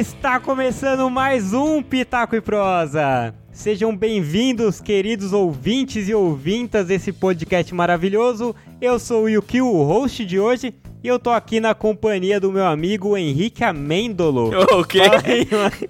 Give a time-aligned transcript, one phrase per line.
[0.00, 3.34] Está começando mais um Pitaco e Prosa.
[3.60, 8.56] Sejam bem-vindos, queridos ouvintes e ouvintas desse podcast maravilhoso.
[8.80, 10.72] Eu sou o Yukio, o host de hoje,
[11.04, 14.50] e eu tô aqui na companhia do meu amigo Henrique Amêndolo.
[14.72, 15.00] O quê?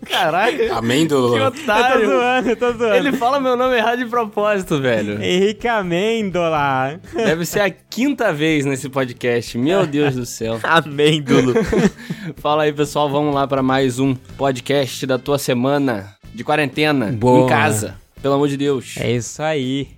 [0.04, 1.38] Caraca, Amêndola.
[1.38, 2.06] que Eu tô otário.
[2.08, 2.94] zoando, eu tô zoando.
[2.96, 5.22] Ele fala meu nome errado de propósito, velho.
[5.22, 6.98] Henrique Amêndola.
[7.14, 9.56] Deve ser a quinta vez nesse podcast.
[9.56, 10.58] Meu Deus do céu.
[10.64, 11.54] Amêndola.
[12.34, 13.08] Fala aí, pessoal.
[13.08, 17.12] Vamos lá pra mais um podcast da tua semana de quarentena.
[17.12, 17.44] Boa.
[17.44, 17.96] Em casa.
[18.22, 18.94] Pelo amor de Deus.
[18.98, 19.88] É isso aí.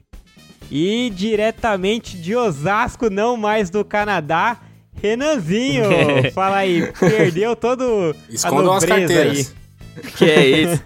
[0.68, 4.58] E diretamente de Osasco, não mais do Canadá,
[5.00, 5.84] Renanzinho.
[6.34, 9.54] Fala aí, perdeu todo Escondam a as nobreza carteiras.
[10.16, 10.82] que é isso?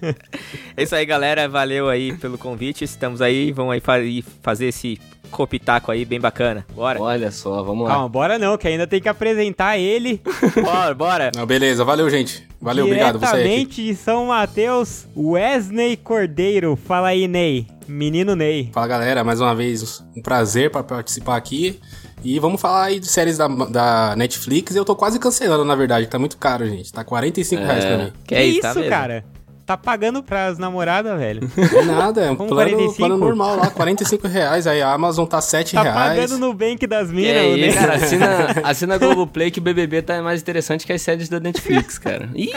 [0.77, 1.49] É isso aí, galera.
[1.49, 2.85] Valeu aí pelo convite.
[2.85, 3.53] Estamos aí.
[3.53, 3.99] Vamos aí fa-
[4.43, 4.99] fazer esse
[5.31, 6.65] copitaco aí bem bacana.
[6.75, 7.01] Bora.
[7.03, 7.91] Olha só, vamos lá.
[7.95, 10.21] Calma, bora não, que ainda tem que apresentar ele
[10.63, 11.33] Bora, bora.
[11.35, 12.47] Não, beleza, valeu, gente.
[12.61, 13.43] Valeu, obrigado você aí.
[13.43, 16.77] diretamente de São Mateus, Wesley Cordeiro.
[16.77, 17.67] Fala aí, Ney.
[17.89, 18.71] Menino Ney.
[18.73, 21.81] Fala, galera, mais uma vez um prazer para participar aqui.
[22.25, 24.75] E vamos falar aí de séries da, da Netflix.
[24.75, 26.93] Eu tô quase cancelando, na verdade, que tá muito caro, gente.
[26.93, 28.13] Tá 45 reais pra mim.
[28.27, 28.91] Que é isso, tá isso mesmo?
[28.91, 29.25] cara?
[29.67, 31.51] Tá pagando pras namoradas, velho.
[31.59, 32.95] É nada, é um plano, 45?
[32.97, 34.65] plano normal lá, 45 reais.
[34.65, 35.97] Aí a Amazon tá 7 Tá reais.
[36.21, 37.77] pagando no Bank das Minas, é isso?
[37.77, 41.41] Cara, assina, assina a Globoplay que o BBB tá mais interessante que as séries da
[41.41, 42.29] Netflix, cara.
[42.37, 42.53] Ih,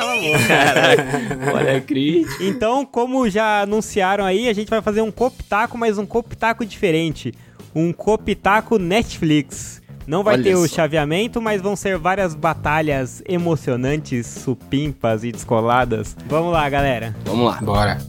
[0.47, 1.03] caraca.
[1.55, 2.43] Olha a crítica.
[2.43, 7.33] Então, como já anunciaram aí, a gente vai fazer um copitaco, mas um copitaco diferente.
[7.73, 9.81] Um copitaco Netflix.
[10.09, 10.77] Não vai Olha ter o só.
[10.77, 16.17] chaveamento, mas vão ser várias batalhas emocionantes, supimpas e descoladas.
[16.25, 17.15] Vamos lá, galera.
[17.25, 17.61] Vamos lá.
[17.61, 17.99] Bora.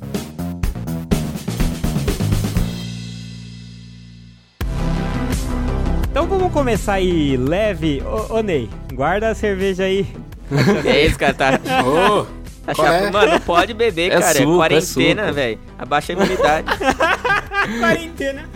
[6.10, 8.02] Então vamos começar aí leve.
[8.02, 10.06] Ô, ô Ney, guarda a cerveja aí.
[10.86, 11.34] É isso, cara?
[11.34, 12.26] Tá, Ô,
[12.74, 13.10] tá qual é?
[13.10, 14.32] Mano, não pode beber, É cara.
[14.34, 15.34] suco, é é quarentena, suco.
[15.34, 15.58] velho.
[15.78, 16.66] Abaixa a imunidade.
[17.80, 18.48] Quarentena.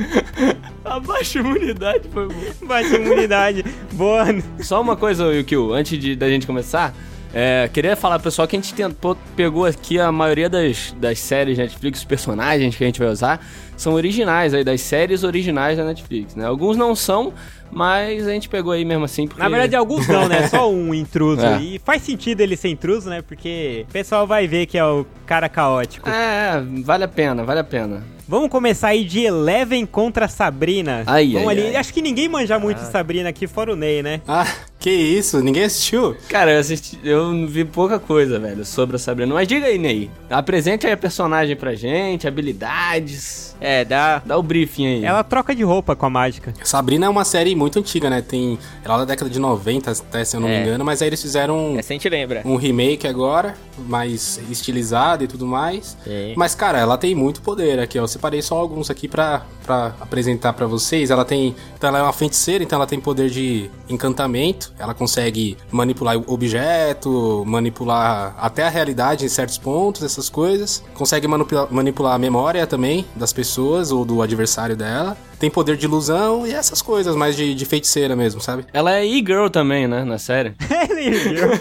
[0.85, 2.67] Abaixa a imunidade, foi bom.
[2.67, 3.65] Baixa a imunidade.
[3.93, 4.25] Boa.
[4.61, 6.95] Só uma coisa, Yukio, antes de, da gente começar,
[7.33, 11.19] é, queria falar pro pessoal que a gente tentou, pegou aqui a maioria das, das
[11.19, 13.45] séries Netflix, os personagens que a gente vai usar,
[13.77, 16.47] são originais aí, das séries originais da Netflix, né?
[16.47, 17.33] Alguns não são,
[17.71, 19.43] mas a gente pegou aí mesmo assim, porque...
[19.43, 20.49] Na verdade, alguns não, né?
[20.49, 21.35] Só um intruso.
[21.45, 21.61] É.
[21.61, 23.21] E faz sentido ele ser intruso, né?
[23.21, 26.09] Porque o pessoal vai ver que é o cara caótico.
[26.09, 28.03] É, vale a pena, vale a pena.
[28.27, 31.03] Vamos começar aí de Eleven contra Sabrina.
[31.07, 31.67] Ai, Vamos ai, ali.
[31.69, 31.77] ai.
[31.77, 34.23] Acho que ninguém manja muito de Sabrina aqui, fora o Ney, né?
[34.27, 34.47] Ah,
[34.85, 35.41] que isso?
[35.41, 36.15] Ninguém assistiu?
[36.29, 39.33] Cara, eu assisti, eu vi pouca coisa, velho, sobre a Sabrina.
[39.33, 44.21] Mas diga aí, Ney, apresente aí a personagem pra gente, habilidades, É, dá.
[44.27, 45.05] dá o briefing aí.
[45.07, 46.53] Ela troca de roupa com a mágica.
[46.63, 48.21] Sabrina é uma série muito antiga, né?
[48.21, 48.59] Tem.
[48.85, 50.61] Ela é da década de 90, até se eu não me É.
[50.63, 52.43] engano, mas aí eles fizeram um, Essa a gente lembra.
[52.45, 53.55] um remake agora,
[53.89, 55.97] mais estilizado e tudo mais.
[56.05, 56.35] Sim.
[56.37, 58.03] Mas, cara, ela tem muito poder aqui, ó.
[58.03, 61.11] Eu separei só alguns aqui pra, pra apresentar pra vocês.
[61.11, 61.57] Ela tem.
[61.75, 64.74] Então, ela é uma feiticeira, então ela tem poder de encantamento.
[64.79, 70.83] Ela consegue manipular objeto, manipular até a realidade em certos pontos, essas coisas.
[70.95, 75.17] Consegue manipula- manipular a memória também das pessoas ou do adversário dela.
[75.39, 78.65] Tem poder de ilusão e essas coisas, mais de, de feiticeira mesmo, sabe?
[78.73, 80.55] Ela é e-girl também, né, na série.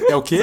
[0.10, 0.40] É o quê?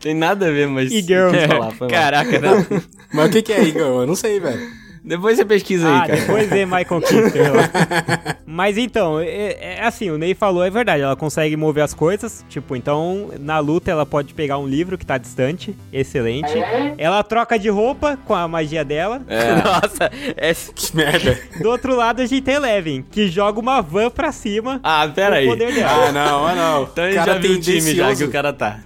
[0.00, 0.92] Tem nada a ver, mas...
[0.92, 1.30] E-girl.
[1.58, 1.88] Mal.
[1.88, 2.66] Caraca, não.
[3.12, 4.02] Mas o que, que é, Igor?
[4.02, 4.60] Eu não sei, velho.
[5.08, 6.20] Depois você pesquisa aí, Ah, cara.
[6.20, 7.70] depois vê Michael Kister lá.
[8.46, 12.44] Mas então, é, é assim, o Ney falou, é verdade, ela consegue mover as coisas.
[12.48, 15.74] Tipo, então, na luta ela pode pegar um livro que tá distante.
[15.92, 16.52] Excelente.
[16.98, 19.22] Ela troca de roupa com a magia dela.
[19.28, 19.54] É.
[19.64, 20.52] Nossa, é...
[20.74, 21.38] Que merda.
[21.60, 24.78] Do outro lado, a gente tem Eleven, que joga uma van pra cima.
[24.82, 25.46] Ah, pera com aí.
[25.46, 26.08] o poder dela.
[26.08, 26.82] Ah, não, ah, não.
[26.82, 28.80] Então a gente já viu o time já que o cara tá.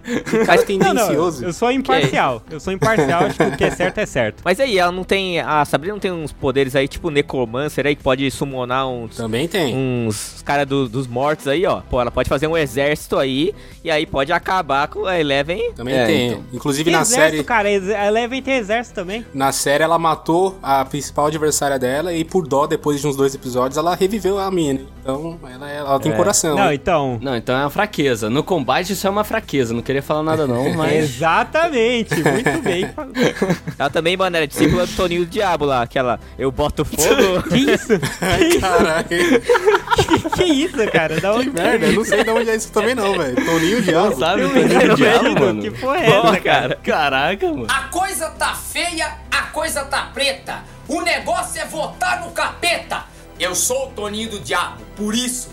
[0.47, 1.41] cara Não, tendencioso.
[1.41, 2.43] não, eu sou imparcial.
[2.51, 4.43] Eu sou imparcial, acho que o que é certo é certo.
[4.45, 5.41] Mas aí, ela não tem.
[5.41, 9.17] A Sabrina não tem uns poderes aí, tipo Necromancer aí, que pode summonar uns.
[9.17, 9.75] Também tem.
[9.77, 11.81] Uns caras dos mortos aí, ó.
[11.81, 13.55] Pô, ela pode fazer um exército aí.
[13.85, 15.73] E aí pode acabar com a Eleven.
[15.75, 16.29] Também É, tem.
[16.29, 16.45] então.
[16.53, 17.69] Inclusive Tem na exército, série, cara.
[17.69, 19.25] A Eleven tem exército também.
[19.35, 23.35] na série ela matou a principal adversária dela e por dó depois de uns dois
[23.35, 24.81] episódios ela reviveu a mina.
[25.01, 26.55] Então ela, ela tem coração.
[26.57, 26.75] Não, né?
[26.75, 27.19] então.
[27.21, 28.31] Não, então é uma fraqueza.
[28.31, 29.75] No combate isso é uma fraqueza.
[29.75, 30.93] Não queria falar nada não, mas...
[31.05, 32.85] Exatamente, muito bem.
[33.79, 35.87] Ela também, mano, era discípula do Toninho do Diabo lá.
[35.93, 36.19] Aquela.
[36.39, 37.43] Eu boto fogo.
[37.53, 37.93] Que isso?
[38.23, 39.07] Ai, caralho.
[39.07, 41.21] Que, que isso, cara?
[41.21, 43.35] Da onde Merda, eu não sei de onde é isso também não, velho.
[43.45, 44.19] Toninho Não Diabo.
[44.19, 44.49] sabe?
[44.49, 45.63] Tá imagino, no diabo, mano.
[45.63, 46.77] Que porra é essa, cara?
[46.83, 47.67] Caraca, mano.
[47.69, 50.61] A coisa tá feia, a coisa tá preta.
[50.89, 53.05] O negócio é votar no capeta.
[53.39, 55.51] Eu sou o Toninho do Diabo, por isso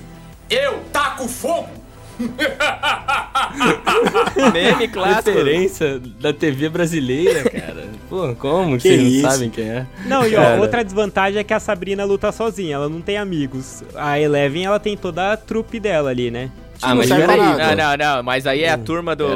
[0.49, 1.69] eu taco fogo
[4.53, 5.29] Meme clássico.
[5.29, 7.87] Referência da TV brasileira, cara.
[8.09, 8.77] Pô, como?
[8.77, 9.23] Que Vocês isso?
[9.23, 9.85] não sabem quem é?
[10.05, 10.61] Não, e ó, Cara.
[10.61, 13.83] outra desvantagem é que a Sabrina luta sozinha, ela não tem amigos.
[13.95, 16.49] A Eleven, ela tem toda a trupe dela ali, né?
[16.81, 17.37] Ah, não mas peraí.
[17.37, 17.75] nada.
[17.75, 19.27] Não, não, não, mas aí é a turma do.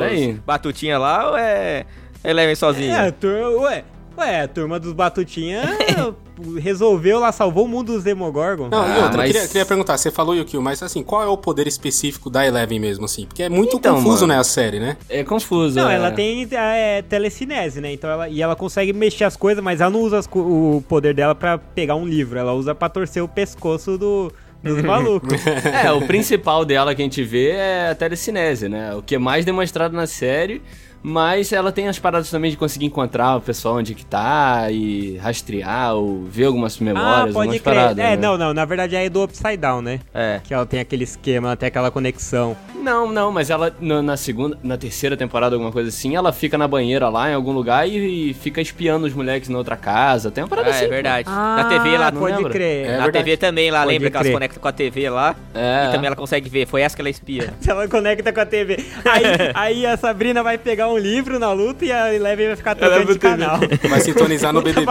[0.45, 1.86] Batutinha lá ou é
[2.24, 2.94] Eleven sozinho?
[2.94, 3.83] É, a turma, ué,
[4.18, 5.62] ué, a turma dos Batutinha
[6.60, 8.69] resolveu lá, salvou o mundo dos Demogorgon.
[8.69, 11.21] Não, e Ah, outra, eu mas- queria, queria perguntar, você falou Yukio, mas assim, qual
[11.24, 13.25] é o poder específico da Eleven mesmo, assim?
[13.25, 14.33] Porque é muito Então, confuso, mano.
[14.33, 14.98] né, a série, né?
[15.10, 15.80] É confuso.
[15.80, 15.95] Não, é.
[15.95, 17.94] ela tem é, telecinese, né?
[17.94, 21.13] Então ela, e ela consegue mexer as coisas, mas ela não usa as o poder
[21.13, 22.38] dela pra pegar um livro.
[22.39, 24.31] Ela usa pra torcer o pescoço do,
[24.63, 25.39] dos malucos.
[25.83, 28.95] É, o principal dela que a gente vê é a telecinese, né?
[28.95, 30.62] O que é mais demonstrado na série,
[31.03, 35.17] mas ela tem as paradas também de conseguir encontrar o pessoal onde que tá e
[35.17, 37.75] rastrear ou ver algumas ah, memórias, pode algumas crer.
[37.75, 37.97] paradas.
[37.97, 38.15] é, né?
[38.15, 38.53] não, não.
[38.53, 40.00] Na verdade é do Upside Down, né?
[40.13, 40.39] É.
[40.41, 42.55] Que ela tem aquele esquema, ela tem aquela conexão.
[42.83, 46.57] Não, não, mas ela no- na segunda, na terceira temporada, alguma coisa assim, ela fica
[46.57, 50.30] na banheira lá em algum lugar e, e fica espiando os moleques na outra casa.
[50.30, 50.85] Tem uma parada Ah, assim.
[50.85, 51.30] é verdade.
[51.30, 52.51] na TV lá, não pode lembra?
[52.51, 52.85] crer.
[52.85, 53.25] É na verdade.
[53.25, 54.33] TV também lá, Pode lembra que elas crer.
[54.33, 55.85] conectam com a TV lá É.
[55.88, 56.68] e também ela consegue ver.
[56.68, 57.53] Foi essa que ela espia.
[57.65, 58.77] Ela conecta com a TV.
[59.06, 59.24] Aí,
[59.56, 63.13] aí a Sabrina vai pegar um livro na luta e a Eleven vai ficar trocando
[63.13, 63.57] de canal.
[63.89, 64.86] Vai sintonizar no BBB.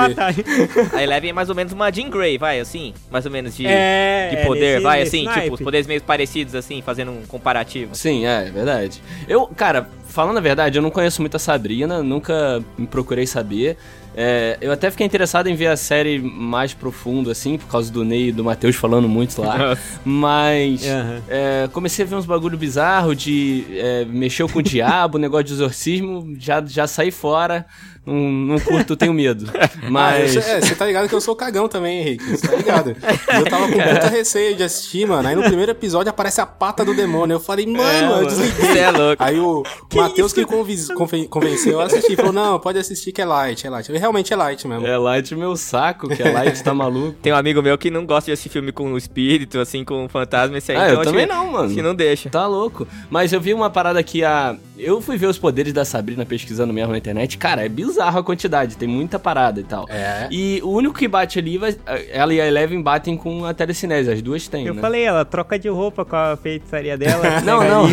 [0.94, 3.66] A Eleven é mais ou menos uma Jean Grey, vai, assim, mais ou menos de,
[3.66, 7.10] É, de é, poder, nesse- vai, nesse assim, tipo, os poderes meio parecidos, assim, fazendo
[7.12, 7.81] um comparativo.
[7.92, 9.02] Sim, é, é verdade.
[9.28, 13.76] Eu, cara, falando a verdade, eu não conheço muito a Sabrina, nunca me procurei saber.
[14.14, 18.04] É, eu até fiquei interessado em ver a série mais profundo, assim, por causa do
[18.04, 19.76] Ney e do Matheus falando muito lá.
[20.04, 21.22] Mas Aham.
[21.28, 25.52] é, comecei a ver uns bagulho bizarro de é, mexeu com o diabo, negócio de
[25.54, 27.64] exorcismo, já, já saí fora.
[28.04, 29.46] Não, não curto, tenho medo.
[29.88, 30.36] Mas.
[30.36, 32.24] Ah, eu- é, você tá ligado que eu sou cagão também, Henrique.
[32.36, 32.96] Você tá ligado?
[33.34, 35.28] Eu tava com puta receio de assistir, mano.
[35.28, 37.34] Aí no primeiro episódio aparece a pata do demônio.
[37.34, 38.26] Eu falei, mano, eu mano.
[38.26, 38.66] desliguei.
[38.72, 39.22] Você é louco.
[39.22, 39.62] Aí o
[39.94, 42.16] Matheus que convenceu eu a assistir.
[42.16, 43.90] Falou, não, pode assistir que é light, é light.
[43.92, 44.86] Realmente é light mesmo.
[44.86, 47.16] É light meu saco, que é light, tá maluco.
[47.22, 50.58] Tem um amigo meu que não gosta de assistir filme com espírito, assim, com fantasma,
[50.58, 50.78] esse aí.
[50.78, 51.74] Ah, então, eu acho também que- não, mano.
[51.74, 52.28] que não deixa.
[52.30, 52.86] Tá louco.
[53.10, 54.56] Mas eu vi uma parada que a.
[54.82, 57.38] Eu fui ver os poderes da Sabrina pesquisando mesmo na internet.
[57.38, 59.86] Cara, é bizarro a quantidade, tem muita parada e tal.
[59.88, 60.26] É.
[60.30, 61.76] E o único que bate ali, vai...
[62.10, 64.80] ela e a Eleven batem com a telecinese, as duas têm, Eu né?
[64.80, 67.22] falei, ela troca de roupa com a feitiçaria dela.
[67.42, 67.86] Não, não.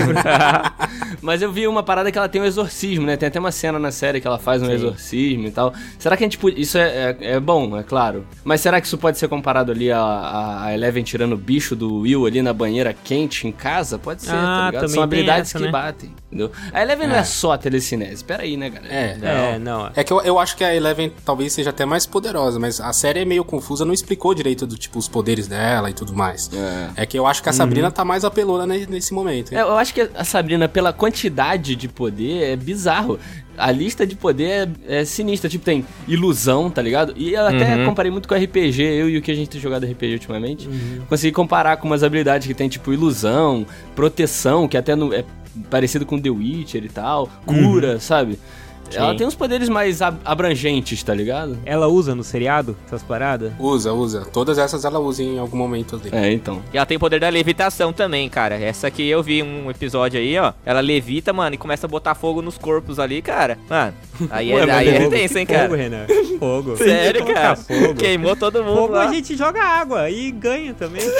[1.21, 3.17] Mas eu vi uma parada que ela tem um exorcismo, né?
[3.17, 5.73] Tem até uma cena na série que ela faz um exorcismo e tal.
[5.97, 6.59] Será que a gente pode.
[6.59, 8.25] Isso é, é, é bom, é claro.
[8.43, 11.75] Mas será que isso pode ser comparado ali a, a, a Eleven tirando o bicho
[11.75, 13.97] do Will ali na banheira quente em casa?
[13.99, 14.81] Pode ser, Ah, tá ligado?
[14.81, 15.71] também São habilidades essa, que né?
[15.71, 16.51] batem, entendeu?
[16.71, 18.23] A Eleven não é só a telecinese.
[18.23, 18.93] Pera aí, né, galera?
[18.93, 19.17] É.
[19.55, 19.89] É, não.
[19.95, 22.93] É que eu, eu acho que a Eleven talvez seja até mais poderosa, mas a
[22.93, 26.49] série é meio confusa, não explicou direito do tipo os poderes dela e tudo mais.
[26.53, 27.01] É.
[27.03, 29.53] É, que eu acho que a Sabrina tá mais apelona ne- nesse momento.
[29.53, 33.19] É, eu acho que a Sabrina, pela quantidade de poder, é bizarro.
[33.57, 35.49] A lista de poder é, é sinistra.
[35.49, 37.13] Tipo, tem ilusão, tá ligado?
[37.17, 39.85] E eu até comparei muito com RPG, eu e o que a gente tem jogado
[39.85, 40.69] RPG ultimamente.
[41.09, 43.65] Consegui comparar com umas habilidades que tem, tipo, ilusão,
[43.95, 45.25] proteção, que até no- é
[45.69, 48.39] parecido com The Witcher e tal, cura, sabe?
[48.91, 51.59] Ela tem uns poderes mais ab- abrangentes, tá ligado?
[51.63, 53.51] Ela usa no seriado essas paradas?
[53.59, 54.25] Usa, usa.
[54.33, 56.09] Todas essas ela usa em algum momento ali.
[56.11, 56.59] É, então.
[56.73, 58.55] E ela tem o poder da levitação também, cara.
[58.59, 60.53] Essa aqui eu vi um episódio aí, ó.
[60.65, 63.59] Ela levita, mano, e começa a botar fogo nos corpos ali, cara.
[63.69, 63.93] Mano,
[64.31, 65.75] aí Ué, é, aí é fogo- tenso, hein, Fogo, cara.
[65.75, 66.05] Renan.
[66.39, 66.77] Fogo.
[66.77, 67.55] Sério, cara.
[67.57, 67.93] Fogo.
[67.93, 69.07] Queimou todo mundo Fogo lá.
[69.07, 71.03] a gente joga água e ganha também.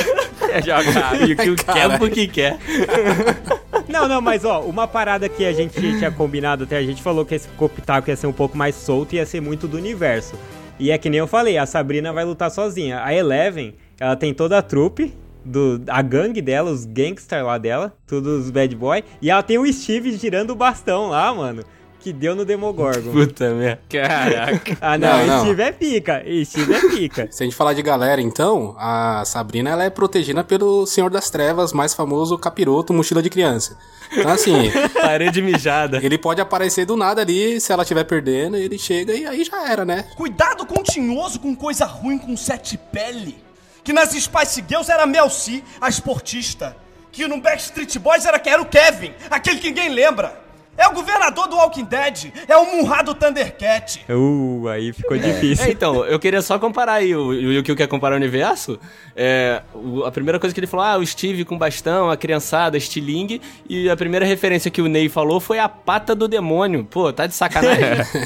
[0.51, 0.89] É, joga.
[1.27, 2.57] E o que quer porque quer.
[3.89, 7.25] Não, não, mas ó, uma parada que a gente tinha combinado até, a gente falou
[7.25, 10.35] que esse Copitaco ia ser um pouco mais solto e ia ser muito do universo.
[10.77, 13.03] E é que nem eu falei, a Sabrina vai lutar sozinha.
[13.03, 17.93] A Eleven, ela tem toda a trupe, do, a gangue dela, os gangsters lá dela,
[18.05, 19.03] todos os bad boy.
[19.21, 21.63] E ela tem o Steve girando o bastão lá, mano,
[21.99, 23.11] que deu no Demogorgon.
[23.11, 23.81] Puta merda.
[23.89, 24.77] Caraca.
[24.79, 25.45] Ah, não, Não, não.
[25.45, 27.27] Steve é pica, Steve é pica.
[27.31, 31.29] Se a gente falar de galera, então, a Sabrina ela é protegida pelo Senhor das
[31.29, 33.77] Trevas, mais famoso capiroto, mochila de criança.
[34.11, 35.99] Então, assim, Parede mijada.
[36.03, 39.69] ele pode aparecer do nada ali, se ela estiver perdendo, ele chega e aí já
[39.69, 40.05] era, né?
[40.15, 43.37] Cuidado com o tinhoso com coisa ruim com sete pele.
[43.83, 46.75] Que nas Spice Girls era Mel C, a esportista.
[47.11, 50.48] Que no Backstreet Boys era era o Kevin, aquele que ninguém lembra.
[50.79, 52.31] É o governador do Walking Dead.
[52.47, 54.05] É o Munra do Thundercat.
[54.09, 55.65] Uh, aí ficou difícil.
[55.65, 58.79] É, então, eu queria só comparar aí, o o Yukio quer comparar o universo,
[59.15, 62.77] é, o- a primeira coisa que ele falou, ah, o Steve com bastão, a criançada,
[62.77, 66.85] estilingue, e a primeira referência que o Ney falou foi a pata do demônio.
[66.89, 67.83] Pô, tá de sacanagem?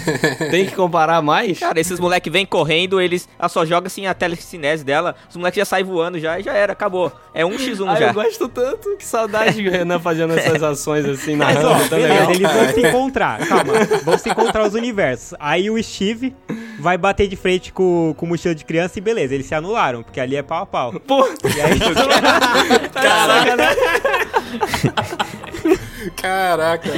[0.51, 1.57] Tem que comparar mais?
[1.59, 3.27] Cara, esses moleque vêm correndo, eles.
[3.39, 6.53] Ela só joga assim a telecinese dela, os moleques já saem voando já e já
[6.53, 7.11] era, acabou.
[7.33, 8.07] É um x 1 Ah, já.
[8.09, 11.95] eu gosto tanto, que saudade do Renan fazendo essas ações assim na Mas ó, tá
[11.95, 12.31] legal.
[12.43, 13.39] Eles vão se encontrar.
[13.47, 13.73] Calma,
[14.03, 15.35] vão se encontrar os universos.
[15.39, 16.35] Aí o Steve
[16.79, 20.03] vai bater de frente com, com o mochila de criança e beleza, eles se anularam,
[20.03, 20.93] porque ali é pau a pau.
[20.99, 21.79] Pô, E aí,
[22.91, 23.69] caraca, né?
[26.21, 26.89] Caraca.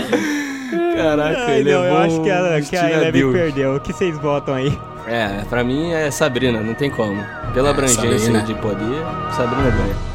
[0.95, 3.75] Caraca, Ai, ele não, eu acho que a, um que a Eleven perdeu.
[3.75, 4.77] O que vocês votam aí?
[5.07, 7.23] É, pra mim é Sabrina, não tem como.
[7.53, 8.41] Pela abrangência Sabrina.
[8.41, 9.03] de poder,
[9.35, 10.14] Sabrina ganha.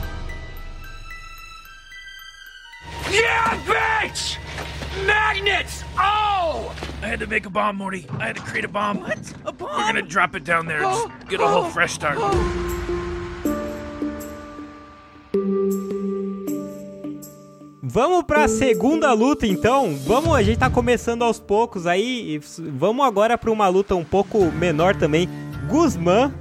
[5.50, 5.84] Magnets!
[5.98, 6.74] Oh!
[7.02, 8.06] I had to make a bomb, Morty.
[8.18, 9.00] I had to create a bomb.
[9.00, 9.18] What?
[9.44, 9.68] A bomb?
[9.70, 12.18] We're gonna drop it down there and just get a whole fresh start.
[17.82, 19.96] Vamos pra segunda luta então.
[20.06, 22.40] Vamos, a gente tá começando aos poucos aí.
[22.58, 25.28] Vamos agora pra uma luta um pouco menor também.
[25.68, 26.32] Guzman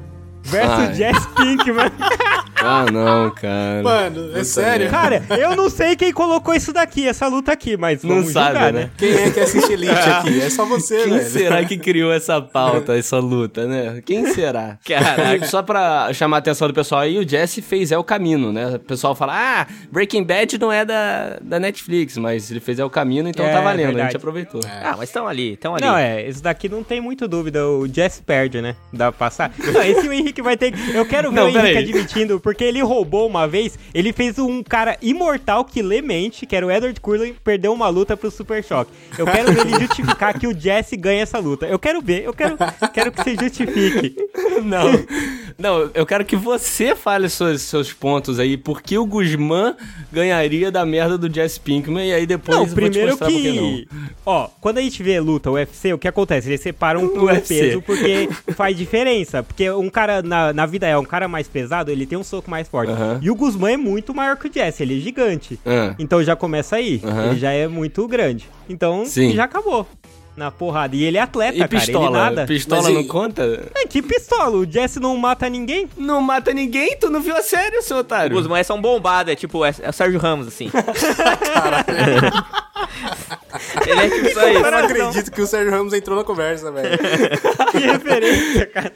[0.43, 0.93] versus Ai.
[0.93, 1.91] Jess Pinkman.
[2.61, 3.81] Ah, não, cara.
[3.83, 4.89] Mano, é sério?
[4.89, 8.47] Cara, eu não sei quem colocou isso daqui, essa luta aqui, mas Não vamos sabe,
[8.53, 8.79] julgar, né?
[8.81, 8.89] né?
[8.97, 10.41] Quem é que assiste Elite aqui?
[10.41, 11.29] É só você, Quem velho.
[11.29, 14.01] será que criou essa pauta, essa luta, né?
[14.05, 14.77] Quem será?
[14.85, 15.45] Caraca.
[15.45, 18.75] Só pra chamar a atenção do pessoal aí, o Jesse fez É o Caminho, né?
[18.75, 22.83] O pessoal fala, ah, Breaking Bad não é da, da Netflix, mas ele fez É
[22.83, 24.07] o Caminho, então É, tá valendo, a verdade.
[24.09, 24.61] gente aproveitou.
[24.83, 25.85] Ah, mas estão ali, estão ali.
[25.85, 28.75] Não, é, isso daqui não tem muito dúvida, o Jess perde, né?
[28.91, 29.51] Dá pra passar.
[29.57, 30.91] Não, esse o Henrique vai ter que...
[30.95, 31.77] Eu quero ver Não, o Henrique peraí.
[31.83, 36.55] admitindo, porque ele roubou uma vez, ele fez um cara imortal que lê mente, que
[36.55, 38.91] era o Edward Cullen, perdeu uma luta pro Super Choque.
[39.15, 41.67] Eu quero ver ele justificar que o Jesse ganha essa luta.
[41.67, 42.57] Eu quero ver, eu quero,
[42.91, 44.15] quero que você justifique.
[44.63, 44.91] Não,
[45.57, 49.75] não, eu quero que você fale seus, seus pontos aí, por que o Guzmán
[50.11, 53.27] ganharia da merda do Jesse Pinkman, e aí depois Não, eu vou te primeiro mostrar
[53.27, 53.87] por que que.
[54.25, 56.49] Ó, quando a gente vê luta UFC, o que acontece?
[56.49, 57.59] Eles separam UFC.
[57.59, 59.43] peso porque faz diferença.
[59.43, 62.49] Porque um cara, na, na vida é um cara mais pesado, ele tem um soco
[62.49, 62.91] mais forte.
[62.91, 63.19] Aham.
[63.21, 65.59] E o Guzmán é muito maior que o Jesse, ele é gigante.
[65.65, 65.93] Ah.
[65.99, 67.01] Então já começa aí.
[67.03, 67.25] Aham.
[67.31, 68.47] Ele já é muito grande.
[68.69, 69.33] Então Sim.
[69.33, 69.85] já acabou.
[70.37, 70.95] Na porrada.
[70.95, 71.73] E ele é atleta, E cara.
[71.75, 72.11] Ele pistola?
[72.11, 72.45] nada.
[72.45, 73.69] Pistola Mas e- não conta?
[73.75, 74.55] É, que pistola?
[74.55, 75.89] O Jesse não mata ninguém?
[75.97, 76.95] Não mata ninguém?
[76.97, 78.33] Tu não viu a série, seu O otário?
[78.37, 80.69] Guzmán é só um bombado, é tipo, é, é o Sérgio Ramos, assim.
[83.87, 84.55] Ele é tipo isso aí.
[84.55, 86.97] Eu não acredito que o Sérgio Ramos entrou na conversa, velho.
[87.71, 88.91] Que referência, cara.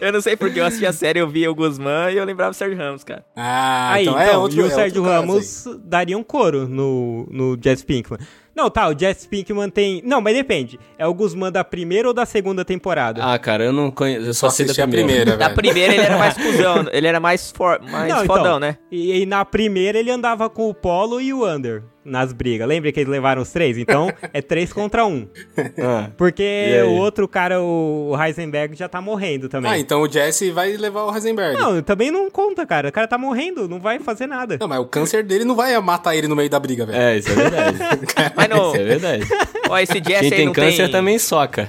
[0.00, 2.50] Eu não sei porque eu assisti a série, eu via o Guzmán e eu lembrava
[2.52, 3.24] o Sérgio Ramos, cara.
[3.36, 7.26] Ah, Aí, então, então, é outro e o é Sérgio Ramos daria um couro no,
[7.30, 8.18] no Jess Pinkman.
[8.54, 10.02] Não, tá, o Jess Pinkman tem...
[10.04, 10.78] Não, mas depende.
[10.98, 13.22] É o Guzmán da primeira ou da segunda temporada?
[13.24, 15.22] Ah, cara, eu não conheço, eu só, Só sei da assisti a primeira.
[15.22, 18.60] primeira, Da primeira ele era mais cuzão, ele era mais, for, mais Não, fodão, então,
[18.60, 18.78] né?
[18.90, 22.66] E, e na primeira ele andava com o Polo e o Under nas brigas.
[22.66, 23.78] Lembra que eles levaram os três?
[23.78, 25.26] Então é três contra um.
[25.82, 26.10] Ah.
[26.16, 29.70] Porque o outro cara, o Heisenberg, já tá morrendo também.
[29.70, 31.58] Ah, então o Jesse vai levar o Heisenberg.
[31.58, 32.88] Não, também não conta, cara.
[32.88, 34.58] O cara tá morrendo, não vai fazer nada.
[34.60, 36.98] Não, mas o câncer dele não vai matar ele no meio da briga, velho.
[36.98, 37.78] É, isso é verdade.
[38.36, 39.26] Mas não, Isso é verdade.
[39.68, 40.92] ó, esse Jesse Quem aí tem não câncer tem...
[40.92, 41.68] também soca.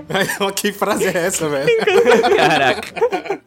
[0.56, 1.68] que frase é essa, velho?
[2.36, 3.40] Caraca.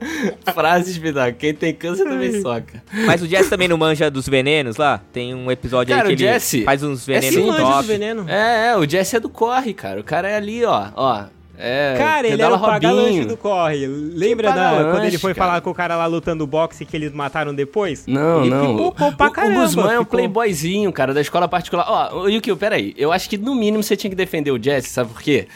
[0.54, 1.36] Frase espetáculo.
[1.38, 2.82] Quem tem câncer também soca.
[3.06, 5.00] Mas o Jesse também não manja dos venenos lá?
[5.12, 7.46] Tem um episódio Cara, aí que o ele Jesse faz uns é venenos sim, no
[7.52, 7.76] manja toque.
[7.78, 8.24] dos veneno.
[8.28, 10.00] É, é, o Jesse é do corre, cara.
[10.00, 10.88] O cara é ali, ó.
[10.94, 11.24] Ó.
[11.60, 13.26] É, Cara, ele era o paga-lanche Robinho.
[13.26, 13.84] do corre.
[13.88, 15.44] Lembra da, quando ele foi cara?
[15.48, 18.06] falar com o cara lá lutando boxe que eles mataram depois?
[18.06, 18.76] Não, ele não.
[18.76, 19.58] pipocou pra o, caramba.
[19.58, 21.84] o Guzmán é um ficou- playboyzinho, cara, da escola particular.
[21.88, 22.94] Ó, o Yukio, peraí.
[22.96, 25.48] Eu acho que no mínimo você tinha que defender o Jesse, sabe por quê?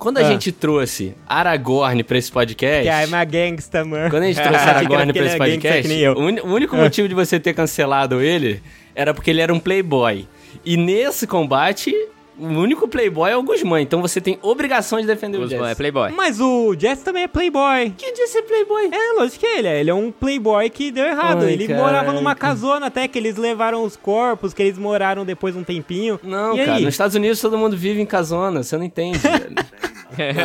[0.00, 0.24] Quando a Ah.
[0.24, 2.82] gente trouxe Aragorn pra esse podcast...
[2.82, 4.10] Que é uma gangsta, mano.
[4.10, 6.78] Quando a gente trouxe Aragorn pra esse podcast, o, o único Ah.
[6.80, 8.60] motivo de você ter cancelado ele
[8.94, 10.26] era porque ele era um playboy.
[10.64, 11.94] E nesse combate,
[12.40, 13.82] o único playboy é o Guzmán.
[13.82, 15.76] Então você tem obrigação de defender o, Guzmán é Jesse.
[15.76, 16.12] playboy.
[16.12, 17.90] Mas o Jess também é playboy.
[17.96, 18.88] Que dia ser playboy?
[18.92, 19.80] É, lógico que ele é.
[19.80, 21.44] Ele é um playboy que deu errado.
[21.44, 21.84] Ai, ele caraca.
[21.84, 26.18] morava numa casona até, que eles levaram os corpos, que eles moraram depois um tempinho.
[26.22, 26.84] Não, e cara, aí?
[26.84, 29.54] nos Estados Unidos todo mundo vive em casona, você não entende, velho.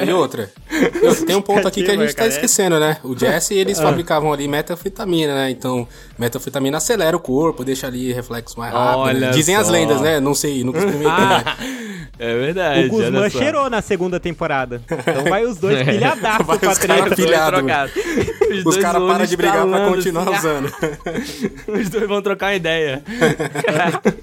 [0.07, 0.51] E outra.
[1.25, 2.97] Tem um ponto aqui que a gente tá é- esquecendo, né?
[3.03, 5.49] O Jesse, eles fabricavam ali metanfetamina, né?
[5.49, 5.87] Então,
[6.17, 8.99] metanfetamina acelera o corpo, deixa ali reflexo mais rápido.
[8.99, 9.29] Olha né?
[9.31, 9.73] Dizem as só.
[9.73, 10.19] lendas, né?
[10.19, 11.11] Não sei, nunca experimentei.
[11.25, 11.43] né?
[12.17, 12.89] É verdade.
[12.89, 13.39] O só.
[13.39, 14.81] cheirou na segunda temporada.
[14.89, 17.91] Então vai os dois pilhadaços Vai pra os caras treta.
[18.51, 20.73] Os dois caras param de brigar pra continuar assim, usando.
[21.67, 23.03] Os dois vão trocar uma ideia.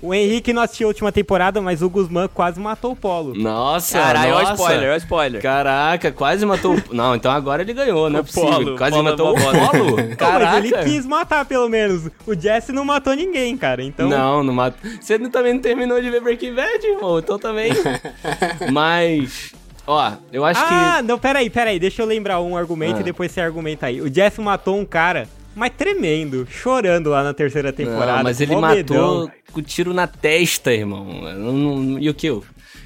[0.00, 3.34] O Henrique não assistiu a última temporada, mas o Guzmán quase matou o Polo.
[3.34, 5.42] Nossa, Caralho, olha o spoiler, olha o spoiler.
[5.42, 6.94] Caraca, quase matou o...
[6.94, 8.50] Não, então agora ele ganhou, não é O possível.
[8.50, 9.96] Polo, quase Polo é matou o Polo.
[9.96, 10.58] Não, mas Caraca.
[10.58, 11.81] ele quis matar, pelo menos.
[12.26, 13.82] O Jesse não matou ninguém, cara.
[13.82, 14.08] Então.
[14.08, 14.76] Não, não mata.
[15.00, 17.18] Você não- também não terminou de ver Breaking Bad, irmão?
[17.18, 17.72] Então também.
[18.70, 19.52] Mas,
[19.86, 21.08] ó, eu acho Ah, que.
[21.08, 21.78] não, peraí, peraí.
[21.78, 23.00] Deixa eu lembrar um argumento Ah.
[23.00, 24.00] e depois você argumenta aí.
[24.00, 28.16] O Jesse matou um cara, mas tremendo, chorando lá na terceira temporada.
[28.18, 31.98] Não, mas ele matou com tiro na testa, irmão.
[32.00, 32.28] E o que?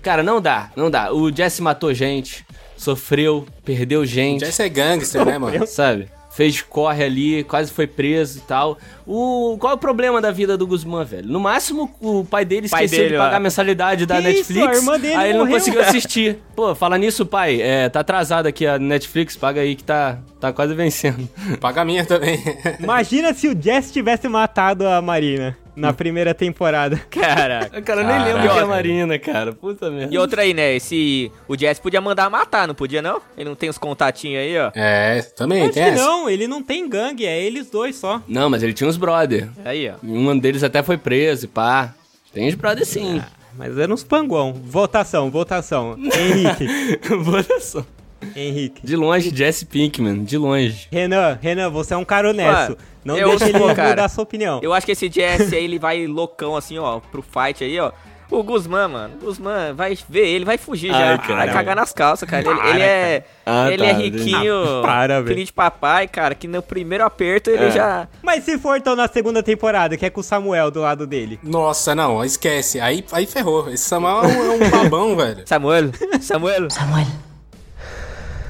[0.02, 1.12] Cara, não dá, não dá.
[1.12, 2.44] O Jesse matou gente,
[2.76, 4.44] sofreu, perdeu gente.
[4.44, 5.66] Jesse é gangster, né, mano?
[5.66, 6.08] sabe?
[6.36, 8.76] Fez corre ali, quase foi preso e tal.
[9.06, 11.26] O, qual é o problema da vida do Guzmán, velho?
[11.26, 13.36] No máximo, o pai dele Pai esqueceu dele, de pagar ó.
[13.36, 14.52] a mensalidade da Que isso?
[14.52, 14.66] Netflix.
[14.68, 15.58] A irmã dele aí ele não morreu.
[15.58, 16.38] conseguiu assistir.
[16.54, 17.62] Pô, fala nisso, pai.
[17.62, 21.26] É, tá atrasado aqui a Netflix, paga aí que tá, tá quase vencendo.
[21.58, 22.38] Paga a minha também.
[22.80, 26.96] Imagina se o Jesse tivesse matado a Marina na primeira temporada.
[27.10, 29.52] Cara, eu nem lembro que é a Marina, cara.
[29.52, 30.12] Puta merda.
[30.12, 30.74] E outra aí, né?
[30.74, 31.30] Esse.
[31.46, 33.20] O Jess podia mandar matar, não podia, não?
[33.36, 34.70] Ele não tem os contatinhos aí, ó.
[34.74, 36.02] É, também, Acho tem que essa.
[36.02, 38.22] não, ele não tem gangue, é eles dois só.
[38.26, 39.48] Não, mas ele tinha uns brother.
[39.64, 39.94] Aí, ó.
[40.02, 41.94] Um deles até foi preso e pá.
[42.32, 43.22] Tem uns brother sim.
[43.56, 44.52] Mas era uns panguão.
[44.52, 45.96] Votação, votação.
[45.98, 46.66] Henrique,
[47.16, 47.86] Votação.
[48.34, 48.84] Henrique.
[48.84, 50.88] De longe, Jesse Pinkman, de longe.
[50.90, 52.72] Renan, Renan, você é um cara honesto.
[52.72, 53.90] Ué, não eu deixa ele sou, cara.
[53.90, 54.60] mudar sua opinião.
[54.62, 57.92] Eu acho que esse Jess aí, ele vai loucão assim, ó, pro fight aí, ó.
[58.28, 59.14] O Guzmán, mano.
[59.22, 61.18] O Guzmán vai ver ele, vai fugir Ai, já.
[61.18, 61.36] cara.
[61.36, 62.42] Vai cagar nas calças, cara.
[62.44, 63.24] Ele, ele é.
[63.46, 64.78] Ah, ele tá, é riquinho.
[64.80, 65.28] Ah, para, velho.
[65.36, 67.70] filho de papai, cara, que no primeiro aperto ele É.
[67.70, 68.08] já.
[68.24, 71.38] Mas se for então na segunda temporada, que é com o Samuel do lado dele.
[71.40, 72.80] Nossa, não, esquece.
[72.80, 73.68] Aí, aí ferrou.
[73.70, 75.42] Esse Samuel é um, é um babão, velho.
[75.46, 76.68] Samuel, Samuel.
[76.68, 77.06] Samuel.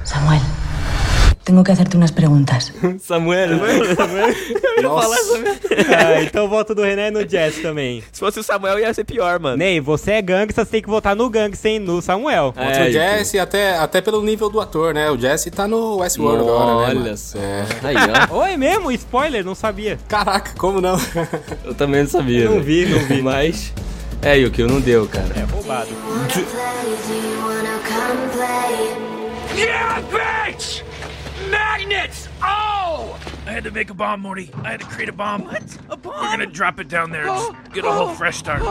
[0.07, 0.41] Samuel.
[1.43, 2.71] Tengo que hacerte unas preguntas.
[2.97, 3.49] Samuel.
[4.81, 5.17] Nossa.
[5.97, 8.01] Ah, então o voto do Renan é no Jess também.
[8.13, 9.57] Se fosse o Samuel ia ser pior, mano.
[9.57, 11.79] Ney, você é gangsta, você tem que votar no gangsta, hein?
[11.79, 12.53] No Samuel.
[12.55, 15.11] É, o Jesse, até, até pelo nível do ator, né?
[15.11, 16.71] O Jesse tá no Westworld agora, né?
[16.71, 17.17] Olha mano?
[17.17, 17.37] só.
[17.37, 17.65] É.
[17.83, 17.95] Aí,
[18.31, 18.35] ó.
[18.43, 18.89] Oi mesmo?
[18.93, 19.99] Spoiler, não sabia.
[20.07, 20.97] Caraca, como não?
[21.65, 22.45] Eu também não sabia.
[22.45, 22.61] Não né?
[22.61, 23.21] vi, não vi.
[23.21, 23.73] Mas.
[24.21, 25.27] É, Yuki, não deu, cara.
[25.35, 25.89] É roubado.
[29.57, 30.83] Yeah, bitch!
[31.49, 32.27] Magnets!
[32.43, 33.17] Oh!
[33.47, 34.51] I had to make a bomb, Morty.
[34.63, 35.45] I had to create a bomb.
[35.45, 35.63] What?
[35.89, 36.13] A bomb?
[36.21, 38.61] We're gonna drop it down there and just get a whole fresh start.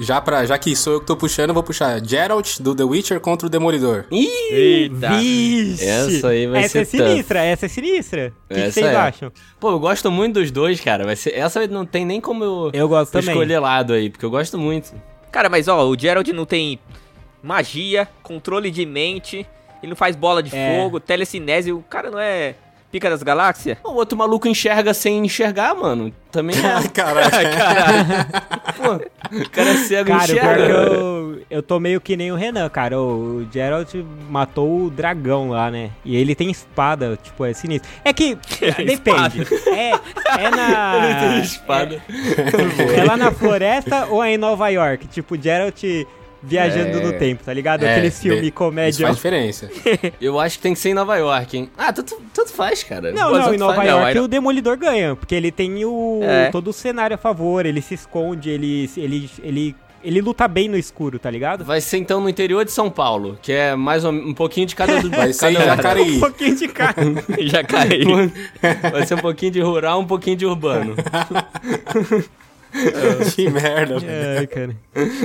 [0.00, 2.84] Já, pra, já que sou eu que tô puxando, eu vou puxar Geralt do The
[2.84, 4.06] Witcher contra o Demolidor.
[4.10, 5.10] Eita.
[5.18, 5.84] Vixe!
[5.84, 8.32] Essa aí vai essa ser é sinistra, essa é sinistra.
[8.44, 8.96] O que que Essa vocês é.
[8.96, 9.32] acham?
[9.58, 11.04] Pô, eu gosto muito dos dois, cara.
[11.04, 11.34] Vai ser...
[11.34, 13.28] Essa não tem nem como eu, Eu gosto também.
[13.30, 14.94] escolher lado aí, porque eu gosto muito.
[15.30, 16.78] Cara, mas ó, o Gerald não tem
[17.42, 19.46] magia, controle de mente,
[19.82, 20.76] ele não faz bola de É.
[20.76, 22.54] fogo, telecinese, o cara não é
[22.92, 23.78] pica das galáxias?
[23.84, 26.12] O outro maluco enxerga sem enxergar, mano.
[26.32, 26.86] Também é.
[26.92, 28.26] Caraca.
[28.76, 30.66] Pô, o cara é cego Cara, o enxerga.
[30.66, 33.00] que eu, eu tô meio que nem o Renan, cara.
[33.00, 33.94] O Geralt
[34.28, 35.90] matou o dragão lá, né?
[36.04, 37.88] E ele tem espada, tipo, é sinistro.
[38.04, 38.36] É que,
[38.84, 39.46] depende.
[39.68, 39.90] É,
[40.44, 40.96] é na...
[40.96, 42.02] Ele tem espada.
[42.96, 45.06] É lá na floresta ou é em Nova York?
[45.06, 45.80] Tipo, Geralt
[46.42, 47.02] viajando É.
[47.02, 47.84] no tempo, tá ligado?
[47.84, 49.06] É, Aquele filme de- Isso comédia.
[49.06, 49.70] faz diferença.
[50.20, 51.70] Eu acho que tem que ser em Nova York, hein?
[51.76, 53.12] Ah, tanto, tanto faz, cara.
[53.12, 53.88] Não, não, em Nova faz.
[53.90, 54.24] York não.
[54.24, 56.50] o Demolidor ganha, porque ele tem o É.
[56.50, 60.78] todo o cenário a favor, ele se esconde, ele ele ele ele luta bem no
[60.78, 61.62] escuro, tá ligado?
[61.62, 64.74] Vai ser então no interior de São Paulo, que é mais um, um pouquinho de
[64.74, 65.72] cada do Vai ser em cada um.
[65.72, 66.18] Um Jacareí.
[66.20, 66.96] pouquinho de cara.
[67.40, 68.08] Já caiu.
[68.90, 70.94] Vai ser um pouquinho de rural, um pouquinho de urbano.
[73.34, 74.38] que merda, velho.
[74.40, 74.76] Ai, cara.